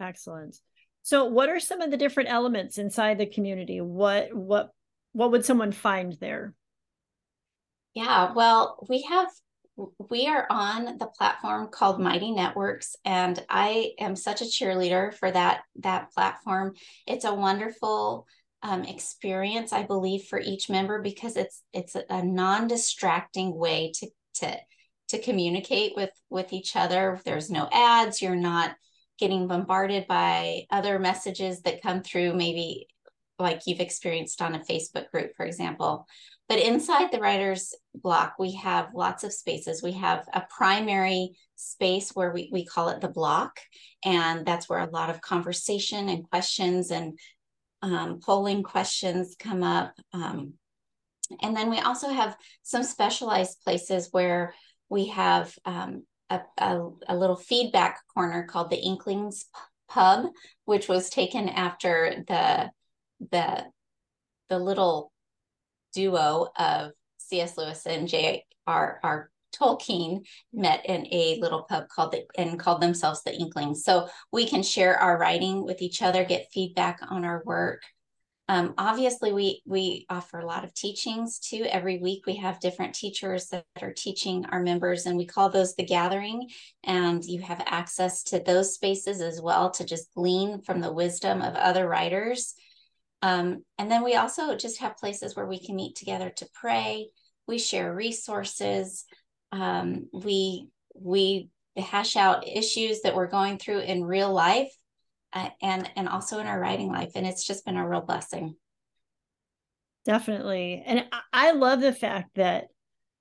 Excellent. 0.00 0.56
So 1.08 1.24
what 1.24 1.48
are 1.48 1.58
some 1.58 1.80
of 1.80 1.90
the 1.90 1.96
different 1.96 2.28
elements 2.28 2.76
inside 2.76 3.16
the 3.16 3.24
community? 3.24 3.80
What 3.80 4.34
what 4.34 4.72
what 5.12 5.30
would 5.30 5.42
someone 5.42 5.72
find 5.72 6.12
there? 6.20 6.52
Yeah, 7.94 8.34
well, 8.34 8.84
we 8.90 9.00
have 9.08 9.28
we 10.10 10.26
are 10.26 10.46
on 10.50 10.98
the 10.98 11.06
platform 11.06 11.68
called 11.68 11.98
Mighty 11.98 12.32
Networks, 12.32 12.94
and 13.06 13.42
I 13.48 13.92
am 13.98 14.16
such 14.16 14.42
a 14.42 14.44
cheerleader 14.44 15.14
for 15.14 15.30
that 15.30 15.62
that 15.76 16.12
platform. 16.12 16.74
It's 17.06 17.24
a 17.24 17.32
wonderful 17.32 18.26
um, 18.62 18.84
experience, 18.84 19.72
I 19.72 19.84
believe, 19.84 20.24
for 20.24 20.38
each 20.38 20.68
member 20.68 21.00
because 21.00 21.38
it's 21.38 21.62
it's 21.72 21.96
a 21.96 22.22
non-distracting 22.22 23.56
way 23.56 23.92
to 23.94 24.10
to 24.40 24.58
to 25.08 25.18
communicate 25.18 25.94
with 25.96 26.10
with 26.28 26.52
each 26.52 26.76
other. 26.76 27.18
There's 27.24 27.50
no 27.50 27.66
ads. 27.72 28.20
You're 28.20 28.36
not 28.36 28.76
getting 29.18 29.46
bombarded 29.48 30.06
by 30.06 30.64
other 30.70 30.98
messages 30.98 31.62
that 31.62 31.82
come 31.82 32.02
through, 32.02 32.34
maybe 32.34 32.86
like 33.38 33.62
you've 33.66 33.80
experienced 33.80 34.42
on 34.42 34.54
a 34.54 34.60
Facebook 34.60 35.10
group, 35.10 35.32
for 35.36 35.46
example. 35.46 36.06
But 36.48 36.60
inside 36.60 37.12
the 37.12 37.20
Writers' 37.20 37.74
Bloc, 37.94 38.34
we 38.38 38.54
have 38.54 38.94
lots 38.94 39.22
of 39.22 39.32
spaces. 39.32 39.82
We 39.82 39.92
have 39.92 40.26
a 40.32 40.46
primary 40.48 41.36
space 41.56 42.10
where 42.14 42.32
we, 42.32 42.48
we 42.52 42.64
call 42.64 42.88
it 42.88 43.00
the 43.00 43.08
block. 43.08 43.60
And 44.04 44.46
that's 44.46 44.68
where 44.68 44.80
a 44.80 44.90
lot 44.90 45.10
of 45.10 45.20
conversation 45.20 46.08
and 46.08 46.28
questions 46.28 46.90
and 46.90 47.18
um, 47.82 48.20
polling 48.20 48.62
questions 48.62 49.36
come 49.38 49.62
up. 49.62 49.92
Um, 50.12 50.54
and 51.42 51.54
then 51.54 51.68
we 51.68 51.78
also 51.78 52.08
have 52.08 52.36
some 52.62 52.82
specialized 52.82 53.60
places 53.62 54.08
where 54.10 54.54
we 54.88 55.08
have 55.08 55.54
um, 55.66 56.04
a, 56.30 56.40
a, 56.58 56.90
a, 57.08 57.16
little 57.16 57.36
feedback 57.36 58.00
corner 58.12 58.44
called 58.44 58.70
the 58.70 58.80
Inklings 58.80 59.46
Pub, 59.88 60.26
which 60.64 60.88
was 60.88 61.10
taken 61.10 61.48
after 61.48 62.24
the 62.26 62.70
the 63.30 63.64
the 64.48 64.58
little 64.58 65.12
duo 65.92 66.48
of 66.58 66.92
C.S. 67.18 67.56
Lewis 67.56 67.86
and 67.86 68.08
J.R.R. 68.08 69.30
Tolkien 69.54 70.24
met 70.52 70.84
in 70.86 71.06
a 71.12 71.38
little 71.40 71.62
pub 71.62 71.88
called 71.88 72.12
the 72.12 72.24
and 72.36 72.58
called 72.58 72.80
themselves 72.80 73.22
the 73.22 73.34
Inklings. 73.34 73.84
So 73.84 74.08
we 74.30 74.46
can 74.46 74.62
share 74.62 74.98
our 74.98 75.18
writing 75.18 75.64
with 75.64 75.82
each 75.82 76.02
other, 76.02 76.24
get 76.24 76.52
feedback 76.52 77.00
on 77.08 77.24
our 77.24 77.42
work. 77.44 77.82
Um, 78.50 78.72
obviously, 78.78 79.32
we 79.32 79.62
we 79.66 80.06
offer 80.08 80.38
a 80.38 80.46
lot 80.46 80.64
of 80.64 80.72
teachings 80.72 81.38
too. 81.38 81.66
Every 81.68 81.98
week 81.98 82.24
we 82.26 82.36
have 82.36 82.60
different 82.60 82.94
teachers 82.94 83.48
that 83.48 83.66
are 83.82 83.92
teaching 83.92 84.46
our 84.46 84.60
members, 84.60 85.04
and 85.04 85.18
we 85.18 85.26
call 85.26 85.50
those 85.50 85.74
the 85.74 85.84
gathering. 85.84 86.48
And 86.82 87.22
you 87.22 87.42
have 87.42 87.62
access 87.66 88.22
to 88.24 88.40
those 88.40 88.74
spaces 88.74 89.20
as 89.20 89.40
well 89.42 89.70
to 89.72 89.84
just 89.84 90.14
glean 90.14 90.62
from 90.62 90.80
the 90.80 90.92
wisdom 90.92 91.42
of 91.42 91.54
other 91.54 91.86
writers. 91.86 92.54
Um, 93.20 93.64
and 93.76 93.90
then 93.90 94.02
we 94.02 94.14
also 94.14 94.56
just 94.56 94.80
have 94.80 94.96
places 94.96 95.36
where 95.36 95.46
we 95.46 95.62
can 95.62 95.76
meet 95.76 95.96
together 95.96 96.30
to 96.30 96.48
pray. 96.54 97.08
We 97.46 97.58
share 97.58 97.94
resources. 97.94 99.04
Um, 99.52 100.08
we 100.12 100.68
we 100.94 101.50
hash 101.76 102.16
out 102.16 102.48
issues 102.48 103.02
that 103.02 103.14
we're 103.14 103.26
going 103.26 103.58
through 103.58 103.80
in 103.80 104.04
real 104.04 104.32
life 104.32 104.72
uh, 105.32 105.50
and 105.62 105.90
and 105.96 106.08
also 106.08 106.38
in 106.38 106.46
our 106.46 106.58
writing 106.58 106.90
life 106.90 107.12
and 107.14 107.26
it's 107.26 107.46
just 107.46 107.64
been 107.64 107.76
a 107.76 107.88
real 107.88 108.00
blessing. 108.00 108.56
Definitely. 110.04 110.82
And 110.86 111.04
i 111.32 111.52
love 111.52 111.80
the 111.80 111.92
fact 111.92 112.36
that 112.36 112.68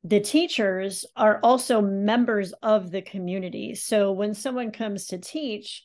the 0.04 0.22
teachers 0.22 1.06
are 1.18 1.40
also 1.44 1.82
members 1.82 2.54
of 2.64 2.92
the 2.92 3.02
community. 3.02 3.76
So 3.76 4.14
when 4.14 4.34
someone 4.34 4.72
comes 4.72 5.08
to 5.08 5.18
teach 5.18 5.84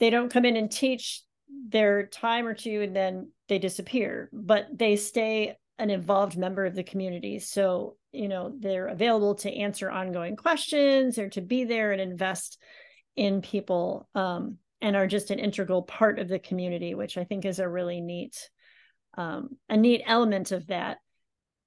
they 0.00 0.10
don't 0.10 0.32
come 0.32 0.44
in 0.44 0.56
and 0.56 0.70
teach 0.70 1.22
their 1.68 2.06
time 2.06 2.46
or 2.46 2.54
two 2.54 2.82
and 2.82 2.96
then 2.96 3.30
they 3.48 3.58
disappear 3.58 4.28
but 4.32 4.66
they 4.72 4.96
stay 4.96 5.56
an 5.78 5.90
involved 5.90 6.36
member 6.36 6.64
of 6.64 6.74
the 6.74 6.84
community. 6.84 7.38
So 7.38 7.96
you 8.12 8.28
know 8.28 8.54
they're 8.58 8.86
available 8.86 9.34
to 9.36 9.52
answer 9.52 9.90
ongoing 9.90 10.36
questions 10.36 11.18
or 11.18 11.28
to 11.30 11.40
be 11.40 11.64
there 11.64 11.92
and 11.92 12.00
invest 12.00 12.58
in 13.16 13.42
people. 13.42 14.08
Um, 14.14 14.58
and 14.84 14.96
are 14.96 15.06
just 15.06 15.30
an 15.30 15.38
integral 15.38 15.80
part 15.80 16.18
of 16.18 16.28
the 16.28 16.38
community, 16.38 16.94
which 16.94 17.16
I 17.16 17.24
think 17.24 17.46
is 17.46 17.58
a 17.58 17.66
really 17.66 18.02
neat, 18.02 18.50
um, 19.16 19.56
a 19.70 19.78
neat 19.78 20.02
element 20.04 20.52
of 20.52 20.66
that. 20.66 20.98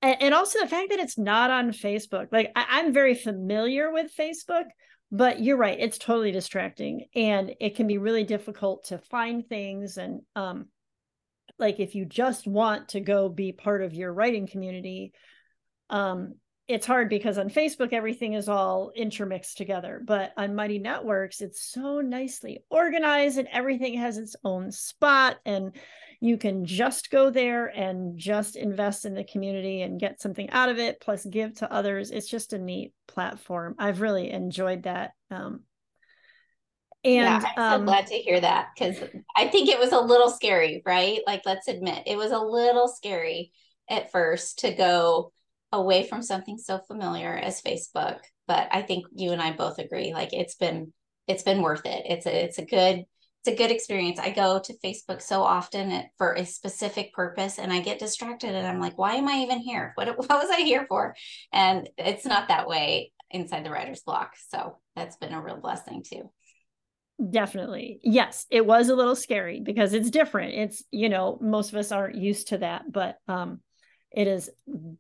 And, 0.03 0.21
and 0.21 0.33
also 0.35 0.59
the 0.59 0.67
fact 0.67 0.91
that 0.91 0.99
it's 0.99 1.17
not 1.17 1.49
on 1.49 1.71
Facebook. 1.71 2.27
Like 2.31 2.51
I, 2.55 2.65
I'm 2.69 2.93
very 2.93 3.15
familiar 3.15 3.91
with 3.91 4.15
Facebook, 4.15 4.65
but 5.11 5.41
you're 5.41 5.57
right, 5.57 5.79
it's 5.79 5.97
totally 5.97 6.31
distracting 6.31 7.07
and 7.15 7.55
it 7.59 7.75
can 7.75 7.87
be 7.87 7.97
really 7.97 8.23
difficult 8.23 8.85
to 8.89 8.99
find 8.99 9.43
things. 9.47 9.97
And 9.97 10.21
um, 10.35 10.67
like 11.57 11.79
if 11.79 11.95
you 11.95 12.05
just 12.05 12.45
want 12.45 12.89
to 12.89 12.99
go 12.99 13.29
be 13.29 13.51
part 13.51 13.81
of 13.81 13.95
your 13.95 14.13
writing 14.13 14.45
community, 14.45 15.11
um, 15.89 16.35
it's 16.67 16.85
hard 16.85 17.09
because 17.09 17.37
on 17.37 17.49
Facebook 17.49 17.93
everything 17.93 18.33
is 18.33 18.49
all 18.49 18.91
intermixed 18.95 19.57
together, 19.57 20.01
but 20.03 20.33
on 20.35 20.55
Mighty 20.55 20.79
Networks 20.79 21.41
it's 21.41 21.61
so 21.61 22.01
nicely 22.01 22.63
organized 22.69 23.37
and 23.37 23.47
everything 23.51 23.93
has 23.95 24.17
its 24.17 24.35
own 24.43 24.71
spot 24.71 25.37
and 25.45 25.75
you 26.19 26.37
can 26.37 26.65
just 26.65 27.09
go 27.09 27.29
there 27.29 27.67
and 27.67 28.17
just 28.17 28.55
invest 28.55 29.05
in 29.05 29.13
the 29.13 29.23
community 29.23 29.81
and 29.81 29.99
get 29.99 30.19
something 30.19 30.49
out 30.49 30.69
of 30.69 30.77
it 30.77 30.99
plus 30.99 31.25
give 31.25 31.53
to 31.55 31.71
others. 31.71 32.11
It's 32.11 32.27
just 32.27 32.53
a 32.53 32.57
neat 32.57 32.93
platform. 33.07 33.75
I've 33.77 34.01
really 34.01 34.31
enjoyed 34.31 34.83
that. 34.83 35.11
Um, 35.31 35.61
and 37.03 37.43
yeah, 37.43 37.51
I'm 37.55 37.71
so 37.71 37.75
um, 37.77 37.85
glad 37.85 38.07
to 38.07 38.15
hear 38.15 38.41
that 38.41 38.69
because 38.75 38.97
I 39.37 39.47
think 39.47 39.69
it 39.69 39.79
was 39.79 39.93
a 39.93 39.99
little 39.99 40.29
scary, 40.29 40.81
right? 40.85 41.21
Like, 41.25 41.43
let's 41.45 41.67
admit 41.67 42.03
it 42.07 42.17
was 42.17 42.31
a 42.31 42.39
little 42.39 42.87
scary 42.87 43.51
at 43.89 44.11
first 44.11 44.59
to 44.59 44.73
go 44.73 45.31
away 45.71 46.07
from 46.07 46.21
something 46.21 46.57
so 46.57 46.79
familiar 46.87 47.35
as 47.35 47.61
Facebook. 47.61 48.19
But 48.47 48.69
I 48.71 48.81
think 48.81 49.05
you 49.13 49.31
and 49.31 49.41
I 49.41 49.51
both 49.51 49.79
agree, 49.79 50.13
like 50.13 50.33
it's 50.33 50.55
been 50.55 50.93
it's 51.27 51.43
been 51.43 51.61
worth 51.61 51.85
it. 51.85 52.03
It's 52.05 52.25
a 52.25 52.43
it's 52.45 52.57
a 52.57 52.65
good 52.65 53.05
it's 53.47 53.53
a 53.53 53.55
good 53.55 53.71
experience. 53.71 54.19
I 54.19 54.31
go 54.31 54.59
to 54.59 54.77
Facebook 54.83 55.21
so 55.21 55.41
often 55.41 56.03
for 56.17 56.33
a 56.33 56.45
specific 56.45 57.13
purpose 57.13 57.59
and 57.59 57.71
I 57.71 57.81
get 57.81 57.99
distracted 57.99 58.55
and 58.55 58.67
I'm 58.67 58.79
like, 58.79 58.97
why 58.97 59.15
am 59.15 59.27
I 59.27 59.39
even 59.43 59.59
here? 59.59 59.93
What, 59.95 60.17
what 60.17 60.29
was 60.29 60.49
I 60.49 60.61
here 60.61 60.85
for? 60.87 61.15
And 61.53 61.89
it's 61.97 62.25
not 62.25 62.47
that 62.47 62.67
way 62.67 63.11
inside 63.31 63.65
the 63.65 63.71
Writers' 63.71 64.01
Bloc. 64.01 64.33
So 64.49 64.77
that's 64.95 65.17
been 65.17 65.33
a 65.33 65.41
real 65.41 65.57
blessing 65.57 66.03
too. 66.03 66.29
Definitely. 67.31 67.99
Yes, 68.03 68.45
it 68.51 68.65
was 68.65 68.89
a 68.89 68.95
little 68.95 69.15
scary 69.15 69.59
because 69.59 69.93
it's 69.93 70.11
different. 70.11 70.53
It's, 70.53 70.83
you 70.91 71.09
know, 71.09 71.39
most 71.41 71.71
of 71.71 71.77
us 71.77 71.91
aren't 71.91 72.15
used 72.15 72.49
to 72.49 72.59
that, 72.59 72.91
but 72.91 73.17
um 73.27 73.61
it 74.11 74.27
has 74.27 74.49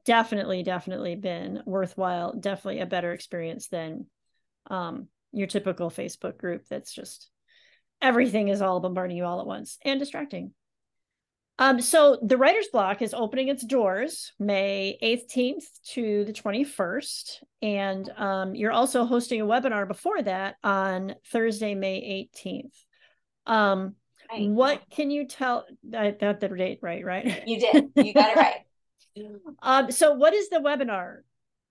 definitely 0.05 0.63
definitely 0.63 1.15
been 1.15 1.61
worthwhile 1.65 2.33
definitely 2.33 2.81
a 2.81 2.85
better 2.85 3.13
experience 3.13 3.67
than 3.67 4.05
um, 4.69 5.07
your 5.31 5.47
typical 5.47 5.89
facebook 5.89 6.37
group 6.37 6.65
that's 6.69 6.93
just 6.93 7.29
everything 8.01 8.49
is 8.49 8.61
all 8.61 8.79
bombarding 8.79 9.17
you 9.17 9.25
all 9.25 9.39
at 9.39 9.47
once 9.47 9.77
and 9.83 9.99
distracting. 9.99 10.51
Um, 11.59 11.81
so 11.81 12.19
the 12.21 12.37
Writers' 12.37 12.67
Bloc 12.71 13.01
is 13.01 13.15
opening 13.15 13.47
its 13.47 13.65
doors 13.65 14.31
may 14.37 14.97
18th 15.01 15.65
to 15.93 16.23
the 16.25 16.33
21st 16.33 17.43
and 17.63 18.09
um, 18.15 18.53
you're 18.53 18.71
also 18.71 19.05
hosting 19.05 19.41
a 19.41 19.45
webinar 19.45 19.87
before 19.87 20.21
that 20.21 20.57
on 20.63 21.15
thursday 21.31 21.73
may 21.73 22.29
18th 22.35 22.75
um, 23.51 23.95
what 24.29 24.83
can 24.91 25.09
you 25.09 25.25
tell 25.25 25.65
i 25.97 26.11
got 26.11 26.39
the 26.39 26.49
date 26.49 26.79
right 26.83 27.03
right? 27.03 27.47
You 27.47 27.59
did. 27.59 27.85
You 27.95 28.13
got 28.13 28.31
it 28.31 28.35
right 28.35 28.55
um, 29.61 29.91
so, 29.91 30.13
what 30.13 30.33
is 30.33 30.49
the 30.49 30.59
webinar 30.59 31.19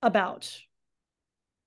about? 0.02 0.50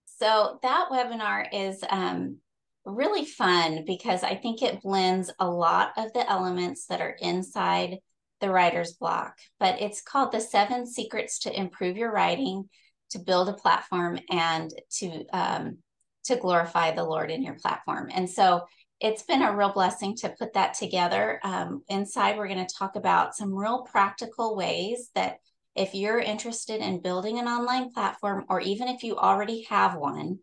So, 0.05 0.59
that 0.61 0.87
webinar 0.91 1.47
is 1.51 1.83
um, 1.89 2.37
really 2.85 3.25
fun 3.25 3.83
because 3.85 4.23
I 4.23 4.35
think 4.35 4.61
it 4.61 4.81
blends 4.81 5.31
a 5.39 5.49
lot 5.49 5.91
of 5.97 6.11
the 6.13 6.29
elements 6.29 6.85
that 6.87 7.01
are 7.01 7.15
inside 7.19 7.99
the 8.41 8.49
Writers' 8.49 8.93
Bloc, 8.93 9.37
but 9.59 9.81
it's 9.81 10.01
called 10.01 10.31
The 10.31 10.39
Seven 10.39 10.85
Secrets 10.85 11.39
to 11.39 11.57
Improve 11.57 11.97
Your 11.97 12.11
Writing, 12.11 12.69
to 13.11 13.19
build 13.19 13.49
a 13.49 13.53
platform, 13.53 14.19
and 14.29 14.71
to 14.97 15.25
um, 15.33 15.77
to 16.25 16.35
glorify 16.35 16.91
the 16.91 17.03
Lord 17.03 17.31
in 17.31 17.43
your 17.43 17.55
platform. 17.55 18.09
And 18.13 18.29
so 18.29 18.65
it's 18.99 19.23
been 19.23 19.41
a 19.41 19.55
real 19.55 19.71
blessing 19.71 20.15
to 20.17 20.35
put 20.37 20.53
that 20.53 20.73
together. 20.73 21.39
Um, 21.43 21.83
inside, 21.87 22.37
we're 22.37 22.47
going 22.47 22.65
to 22.65 22.75
talk 22.75 22.95
about 22.95 23.35
some 23.35 23.53
real 23.53 23.83
practical 23.83 24.55
ways 24.55 25.09
that 25.15 25.37
if 25.79 25.95
you're 25.95 26.19
interested 26.19 26.81
in 26.81 27.01
building 27.01 27.39
an 27.39 27.47
online 27.47 27.89
platform, 27.93 28.43
or 28.49 28.59
even 28.59 28.89
if 28.89 29.01
you 29.01 29.15
already 29.15 29.63
have 29.69 29.95
one, 29.95 30.39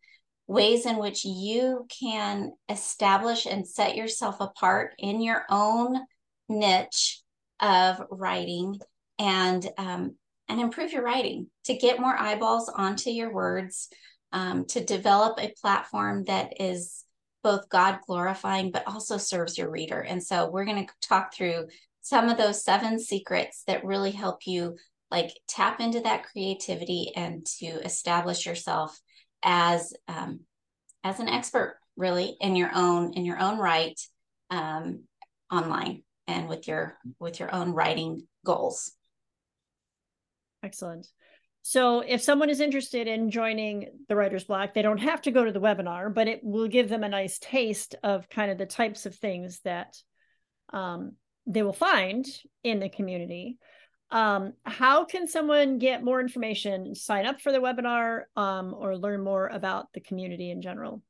ways 0.47 0.87
in 0.87 0.97
which 0.97 1.27
you 1.27 1.87
can 2.01 2.53
establish 2.71 3.45
and 3.45 3.69
set 3.69 3.97
yourself 3.97 4.41
apart 4.41 4.95
in 4.99 5.21
your 5.21 5.45
own 5.51 5.99
niche 6.49 7.21
of 7.61 8.01
writing 8.11 8.79
and 9.19 9.69
um, 9.77 10.15
and 10.49 10.59
improve 10.61 10.93
your 10.93 11.03
writing 11.03 11.49
to 11.65 11.77
get 11.77 12.01
more 12.01 12.17
eyeballs 12.17 12.71
onto 12.71 13.11
your 13.11 13.33
words 13.33 13.89
um, 14.33 14.65
to 14.65 14.83
develop 14.83 15.39
a 15.39 15.53
platform 15.61 16.25
that 16.25 16.61
is 16.61 17.05
both 17.43 17.69
god 17.69 17.99
glorifying 18.07 18.71
but 18.71 18.87
also 18.87 19.19
serves 19.19 19.59
your 19.59 19.71
reader. 19.71 20.01
And 20.01 20.23
so 20.23 20.49
we're 20.49 20.65
going 20.65 20.87
to 20.87 20.93
talk 21.07 21.35
through 21.35 21.67
some 22.01 22.31
of 22.31 22.39
those 22.39 22.65
seven 22.65 22.99
secrets 22.99 23.65
that 23.67 23.85
really 23.85 24.13
help 24.13 24.47
you 24.47 24.77
like 25.11 25.39
tap 25.49 25.81
into 25.81 26.01
that 26.01 26.25
creativity 26.25 27.13
and 27.15 27.47
to 27.59 27.67
establish 27.67 28.47
yourself 28.47 28.99
as 29.43 29.93
um, 30.09 30.41
as 31.05 31.21
an 31.21 31.29
expert 31.29 31.79
really 31.97 32.37
in 32.41 32.57
your 32.57 32.71
own 32.75 33.15
in 33.15 33.25
your 33.25 33.39
own 33.39 33.59
right 33.59 33.99
um, 34.51 35.05
online 35.51 36.03
and 36.27 36.49
with 36.49 36.67
your 36.67 36.99
with 37.19 37.39
your 37.41 37.55
own 37.55 37.71
writing 37.71 38.27
goals. 38.45 38.93
Excellent. 40.63 41.07
So 41.63 42.01
if 42.01 42.23
someone 42.23 42.49
is 42.49 42.61
interested 42.61 43.09
in 43.09 43.31
joining 43.31 43.89
the 44.09 44.17
Writers' 44.17 44.45
Bloc 44.45 44.75
they 44.75 44.83
don't 44.83 44.99
have 44.99 45.23
to 45.23 45.31
go 45.31 45.45
to 45.45 45.53
the 45.53 45.61
webinar 45.61 46.13
but 46.13 46.29
it 46.29 46.41
will 46.43 46.69
give 46.69 46.89
them 46.89 47.05
a 47.05 47.09
nice 47.09 47.39
taste 47.39 47.95
of 48.03 48.29
kind 48.29 48.51
of 48.51 48.59
the 48.59 48.67
types 48.67 49.07
of 49.07 49.15
things 49.15 49.61
that 49.65 49.97
um, 50.73 51.13
they 51.47 51.63
will 51.63 51.73
find 51.73 52.27
in 52.65 52.81
the 52.81 52.89
community 52.89 53.59
um, 54.11 54.53
how 54.65 55.05
can 55.05 55.27
someone 55.27 55.79
get 55.79 56.05
more 56.05 56.21
information, 56.21 56.95
sign 56.95 57.27
up 57.27 57.41
for 57.41 57.53
the 57.53 57.59
webinar, 57.59 58.23
um, 58.37 58.75
or 58.77 58.97
learn 58.97 59.23
more 59.23 59.49
about 59.49 59.93
the 59.93 60.01
community 60.01 60.51
in 60.51 60.63
general? 60.63 61.03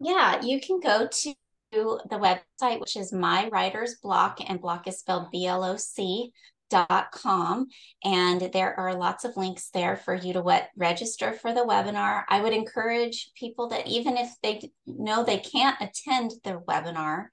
Yeah, 0.00 0.42
you 0.42 0.60
can 0.60 0.80
go 0.80 1.08
to 1.08 1.34
the 1.72 2.40
website, 2.62 2.80
which 2.80 2.96
is 2.96 3.12
My 3.12 3.48
Writers' 3.48 3.96
Bloc, 4.02 4.38
and 4.46 4.60
bloc 4.60 4.88
is 4.88 4.98
spelled 4.98 5.30
B 5.30 5.46
L 5.46 5.64
O 5.64 5.76
C 5.76 6.32
dot 6.70 7.10
com 7.10 7.66
and 8.04 8.48
there 8.52 8.78
are 8.78 8.94
lots 8.94 9.24
of 9.24 9.36
links 9.36 9.70
there 9.74 9.96
for 9.96 10.14
you 10.14 10.32
to 10.32 10.40
what 10.40 10.68
register 10.76 11.32
for 11.32 11.52
the 11.52 11.64
webinar 11.64 12.22
i 12.28 12.40
would 12.40 12.52
encourage 12.52 13.32
people 13.34 13.68
that 13.68 13.88
even 13.88 14.16
if 14.16 14.32
they 14.42 14.70
know 14.86 15.24
they 15.24 15.38
can't 15.38 15.76
attend 15.80 16.30
the 16.44 16.62
webinar 16.68 17.26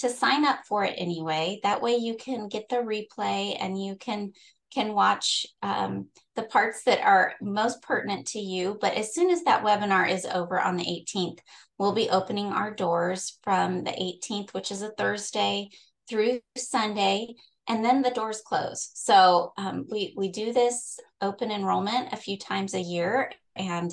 to 0.00 0.10
sign 0.10 0.44
up 0.44 0.60
for 0.66 0.84
it 0.84 0.94
anyway. 0.96 1.60
That 1.62 1.82
way 1.82 1.96
you 1.96 2.16
can 2.16 2.48
get 2.48 2.68
the 2.68 2.76
replay 2.76 3.56
and 3.58 3.82
you 3.82 3.96
can 3.96 4.32
can 4.72 4.94
watch 4.94 5.46
um, 5.62 6.06
the 6.36 6.44
parts 6.44 6.84
that 6.84 7.00
are 7.00 7.34
most 7.42 7.82
pertinent 7.82 8.28
to 8.28 8.38
you. 8.38 8.78
But 8.80 8.94
as 8.94 9.12
soon 9.12 9.28
as 9.30 9.42
that 9.42 9.64
webinar 9.64 10.08
is 10.08 10.24
over 10.24 10.60
on 10.60 10.76
the 10.76 10.84
18th 10.84 11.38
we'll 11.78 11.92
be 11.94 12.10
opening 12.10 12.52
our 12.52 12.74
doors 12.74 13.38
from 13.42 13.84
the 13.84 13.90
18th 13.90 14.52
which 14.52 14.70
is 14.70 14.82
a 14.82 14.90
thursday 14.98 15.70
through 16.10 16.38
sunday 16.54 17.34
and 17.70 17.84
then 17.84 18.02
the 18.02 18.10
doors 18.10 18.42
close. 18.44 18.90
So 18.94 19.52
um, 19.56 19.86
we 19.88 20.12
we 20.16 20.28
do 20.28 20.52
this 20.52 20.98
open 21.20 21.52
enrollment 21.52 22.12
a 22.12 22.16
few 22.16 22.36
times 22.36 22.74
a 22.74 22.80
year, 22.80 23.30
and 23.54 23.92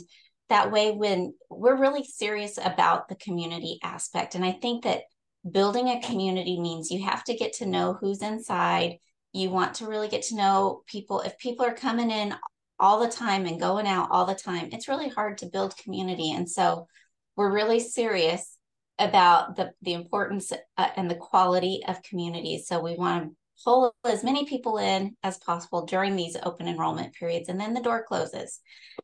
that 0.50 0.72
way, 0.72 0.92
when 0.92 1.36
we're 1.52 1.80
really 1.80 2.04
serious 2.04 2.58
about 2.58 3.08
the 3.08 3.16
community 3.16 3.78
aspect, 3.84 4.34
and 4.34 4.44
I 4.44 4.54
think 4.54 4.84
that 4.86 5.04
building 5.52 5.90
a 5.90 6.02
community 6.02 6.60
means 6.60 6.92
you 6.92 7.04
have 7.06 7.24
to 7.26 7.36
get 7.36 7.54
to 7.54 7.66
know 7.66 7.98
who's 8.00 8.22
inside. 8.22 8.98
You 9.34 9.50
want 9.50 9.76
to 9.76 9.88
really 9.88 10.08
get 10.08 10.24
to 10.24 10.36
know 10.36 10.84
people. 10.88 11.22
If 11.22 11.38
people 11.38 11.66
are 11.66 11.74
coming 11.74 12.12
in 12.12 12.36
all 12.80 13.00
the 13.00 13.12
time 13.12 13.46
and 13.46 13.60
going 13.60 13.88
out 13.88 14.10
all 14.12 14.26
the 14.26 14.36
time, 14.36 14.70
it's 14.72 14.88
really 14.88 15.10
hard 15.10 15.40
to 15.40 15.48
build 15.48 15.78
community. 15.78 16.32
And 16.32 16.50
so 16.50 16.88
we're 17.36 17.54
really 17.54 17.80
serious 17.80 18.58
about 19.00 19.56
the 19.56 19.72
the 19.82 19.94
importance 19.94 20.52
uh, 20.52 20.88
and 20.96 21.10
the 21.10 21.16
quality 21.16 21.84
of 21.88 22.02
community. 22.04 22.64
So 22.66 22.80
we 22.80 22.96
want 22.96 23.24
to 23.26 23.36
pull 23.64 23.96
as 24.06 24.24
many 24.24 24.46
people 24.46 24.78
in 24.78 25.16
as 25.24 25.38
possible 25.38 25.86
during 25.86 26.16
these 26.16 26.38
open 26.44 26.68
enrollment 26.68 27.14
periods, 27.14 27.50
and 27.50 27.60
then 27.60 27.74
the 27.74 27.82
door 27.82 28.06
closes. 28.08 28.60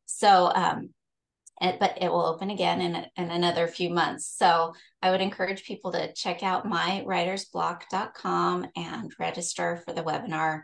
So, 0.05 0.51
um, 0.53 0.89
but 1.61 1.97
it 2.01 2.11
will 2.11 2.25
open 2.25 2.49
again 2.49 2.81
in, 2.81 3.05
in 3.15 3.31
another 3.31 3.67
few 3.67 3.89
months. 3.89 4.35
So 4.37 4.73
I 5.01 5.11
would 5.11 5.21
encourage 5.21 5.63
people 5.63 5.93
to 5.93 6.11
check 6.13 6.43
out 6.43 6.67
mywritersbloc.com 6.67 8.67
and 8.75 9.13
register 9.19 9.81
for 9.85 9.93
the 9.93 10.03
webinar 10.03 10.63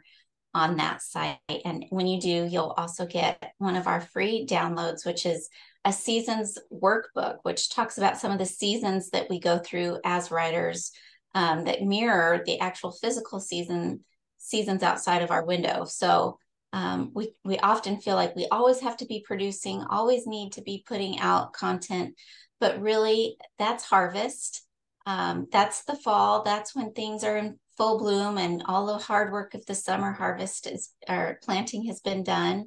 on 0.53 0.77
that 0.77 1.01
site. 1.01 1.37
And 1.65 1.85
when 1.89 2.07
you 2.07 2.19
do, 2.19 2.47
you'll 2.49 2.73
also 2.77 3.05
get 3.05 3.53
one 3.59 3.75
of 3.75 3.87
our 3.87 4.01
free 4.01 4.45
downloads, 4.47 5.05
which 5.05 5.25
is 5.25 5.49
a 5.85 5.93
seasons 5.93 6.57
workbook, 6.73 7.37
which 7.43 7.69
talks 7.69 7.97
about 7.97 8.17
some 8.17 8.31
of 8.31 8.39
the 8.39 8.45
seasons 8.45 9.09
that 9.11 9.29
we 9.29 9.39
go 9.39 9.59
through 9.59 9.99
as 10.03 10.31
writers 10.31 10.91
um, 11.35 11.65
that 11.65 11.83
mirror 11.83 12.41
the 12.45 12.59
actual 12.59 12.91
physical 12.91 13.39
season 13.39 14.03
seasons 14.39 14.83
outside 14.83 15.21
of 15.21 15.31
our 15.31 15.45
window. 15.45 15.85
So 15.85 16.39
um, 16.71 17.11
we 17.13 17.33
we 17.43 17.57
often 17.59 17.99
feel 17.99 18.15
like 18.15 18.35
we 18.35 18.47
always 18.51 18.79
have 18.81 18.97
to 18.97 19.05
be 19.05 19.23
producing, 19.25 19.83
always 19.89 20.27
need 20.27 20.53
to 20.53 20.61
be 20.61 20.83
putting 20.87 21.19
out 21.19 21.53
content, 21.53 22.15
but 22.59 22.81
really 22.81 23.37
that's 23.57 23.85
harvest. 23.85 24.65
Um, 25.05 25.47
that's 25.51 25.83
the 25.85 25.95
fall. 25.95 26.43
That's 26.43 26.75
when 26.75 26.93
things 26.93 27.23
are 27.23 27.37
in 27.37 27.57
full 27.77 27.97
bloom 27.97 28.37
and 28.37 28.61
all 28.65 28.85
the 28.85 28.97
hard 28.97 29.31
work 29.31 29.55
of 29.55 29.65
the 29.65 29.73
summer 29.73 30.11
harvest 30.11 30.67
is 30.67 30.93
or 31.07 31.39
planting 31.43 31.85
has 31.85 32.01
been 32.01 32.23
done. 32.23 32.65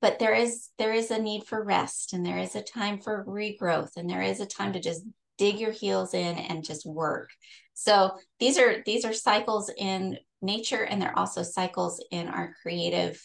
But 0.00 0.18
there 0.18 0.34
is 0.34 0.70
there 0.78 0.92
is 0.94 1.10
a 1.10 1.20
need 1.20 1.44
for 1.44 1.62
rest, 1.62 2.12
and 2.14 2.24
there 2.24 2.38
is 2.38 2.56
a 2.56 2.62
time 2.62 3.00
for 3.00 3.24
regrowth, 3.26 3.96
and 3.96 4.08
there 4.08 4.22
is 4.22 4.40
a 4.40 4.46
time 4.46 4.72
to 4.72 4.80
just 4.80 5.02
dig 5.36 5.58
your 5.58 5.72
heels 5.72 6.14
in 6.14 6.38
and 6.38 6.64
just 6.64 6.86
work. 6.86 7.30
So 7.74 8.12
these 8.40 8.58
are 8.58 8.82
these 8.86 9.04
are 9.04 9.12
cycles 9.12 9.70
in 9.76 10.18
nature 10.42 10.84
and 10.84 11.00
they're 11.00 11.18
also 11.18 11.42
cycles 11.42 12.04
in 12.10 12.28
our 12.28 12.54
creative 12.62 13.22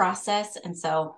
process. 0.00 0.56
And 0.56 0.74
so 0.74 1.14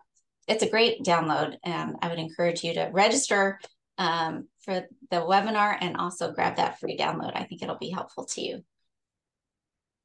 it's 0.48 0.64
a 0.64 0.68
great 0.68 1.04
download. 1.04 1.54
And 1.64 1.94
I 2.02 2.08
would 2.08 2.18
encourage 2.18 2.64
you 2.64 2.74
to 2.74 2.90
register 2.92 3.60
um, 3.96 4.48
for 4.64 4.88
the 5.12 5.18
webinar 5.18 5.78
and 5.80 5.96
also 5.96 6.32
grab 6.32 6.56
that 6.56 6.80
free 6.80 6.98
download. 6.98 7.30
I 7.36 7.44
think 7.44 7.62
it'll 7.62 7.78
be 7.78 7.90
helpful 7.90 8.24
to 8.24 8.40
you. 8.40 8.64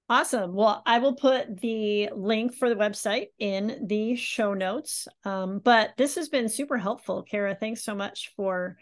Awesome. 0.09 0.53
Well, 0.53 0.83
I 0.85 0.99
will 0.99 1.15
put 1.15 1.59
the 1.59 2.11
link 2.15 2.53
for 2.53 2.69
the 2.69 2.75
website 2.75 3.29
in 3.39 3.87
the 3.87 4.15
show 4.15 4.53
notes. 4.53 5.07
Um, 5.25 5.57
but 5.57 5.93
this 5.97 6.13
has 6.13 6.29
been 6.29 6.47
super 6.47 6.77
helpful, 6.77 7.23
Cara. 7.23 7.57
Thanks 7.59 7.83
so 7.83 7.95
much 7.95 8.31
for 8.35 8.77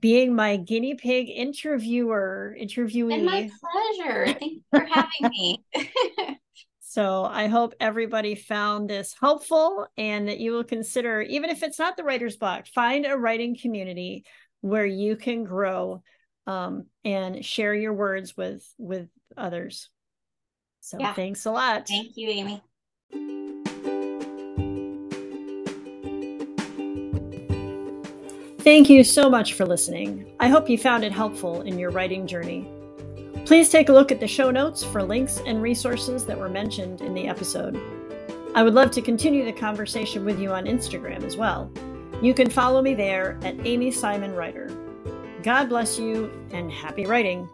being 0.00 0.34
my 0.34 0.56
guinea 0.56 0.96
pig 0.96 1.28
interviewer, 1.30 2.56
interviewee. 2.60 3.14
And 3.14 3.24
my 3.24 3.48
pleasure. 3.60 4.36
Thank 4.36 4.52
you 4.52 4.62
for 4.68 4.80
having 4.90 5.30
me. 5.30 5.64
so 6.92 7.24
I 7.24 7.46
hope 7.46 7.72
everybody 7.80 8.34
found 8.34 8.90
this 8.90 9.14
helpful 9.18 9.86
and 9.96 10.28
that 10.28 10.40
you 10.40 10.52
will 10.52 10.62
consider, 10.62 11.22
even 11.22 11.48
if 11.48 11.62
it's 11.62 11.78
not 11.78 11.96
the 11.96 12.04
Writers' 12.04 12.36
Bloc, 12.36 12.66
find 12.66 13.06
a 13.06 13.16
writing 13.16 13.56
community 13.56 14.26
where 14.60 14.84
you 14.84 15.16
can 15.16 15.44
grow 15.44 16.02
um, 16.46 16.84
and 17.02 17.42
share 17.42 17.74
your 17.74 17.94
words 17.94 18.36
with 18.36 18.62
with 18.76 19.08
others. 19.38 19.88
So 20.80 20.98
yeah. 21.00 21.14
thanks 21.14 21.46
a 21.46 21.50
lot. 21.50 21.88
Thank 21.88 22.14
you, 22.18 22.28
Amy. 22.28 22.62
Thank 28.58 28.90
you 28.90 29.02
so 29.02 29.30
much 29.30 29.54
for 29.54 29.64
listening. 29.64 30.30
I 30.40 30.48
hope 30.48 30.68
you 30.68 30.76
found 30.76 31.04
it 31.04 31.12
helpful 31.12 31.62
in 31.62 31.78
your 31.78 31.90
writing 31.90 32.26
journey. 32.26 32.70
Please 33.44 33.68
take 33.68 33.88
a 33.88 33.92
look 33.92 34.12
at 34.12 34.20
the 34.20 34.28
show 34.28 34.50
notes 34.50 34.84
for 34.84 35.02
links 35.02 35.40
and 35.46 35.60
resources 35.60 36.24
that 36.26 36.38
were 36.38 36.48
mentioned 36.48 37.00
in 37.00 37.12
the 37.12 37.26
episode. 37.26 37.78
I 38.54 38.62
would 38.62 38.74
love 38.74 38.90
to 38.92 39.02
continue 39.02 39.44
the 39.44 39.52
conversation 39.52 40.24
with 40.24 40.38
you 40.38 40.52
on 40.52 40.66
Instagram 40.66 41.24
as 41.24 41.36
well. 41.36 41.70
You 42.22 42.34
can 42.34 42.48
follow 42.48 42.80
me 42.82 42.94
there 42.94 43.38
at 43.42 43.66
Amy 43.66 43.90
Simon 43.90 44.34
Writer. 44.34 44.70
God 45.42 45.68
bless 45.68 45.98
you 45.98 46.30
and 46.52 46.70
happy 46.70 47.04
writing. 47.04 47.48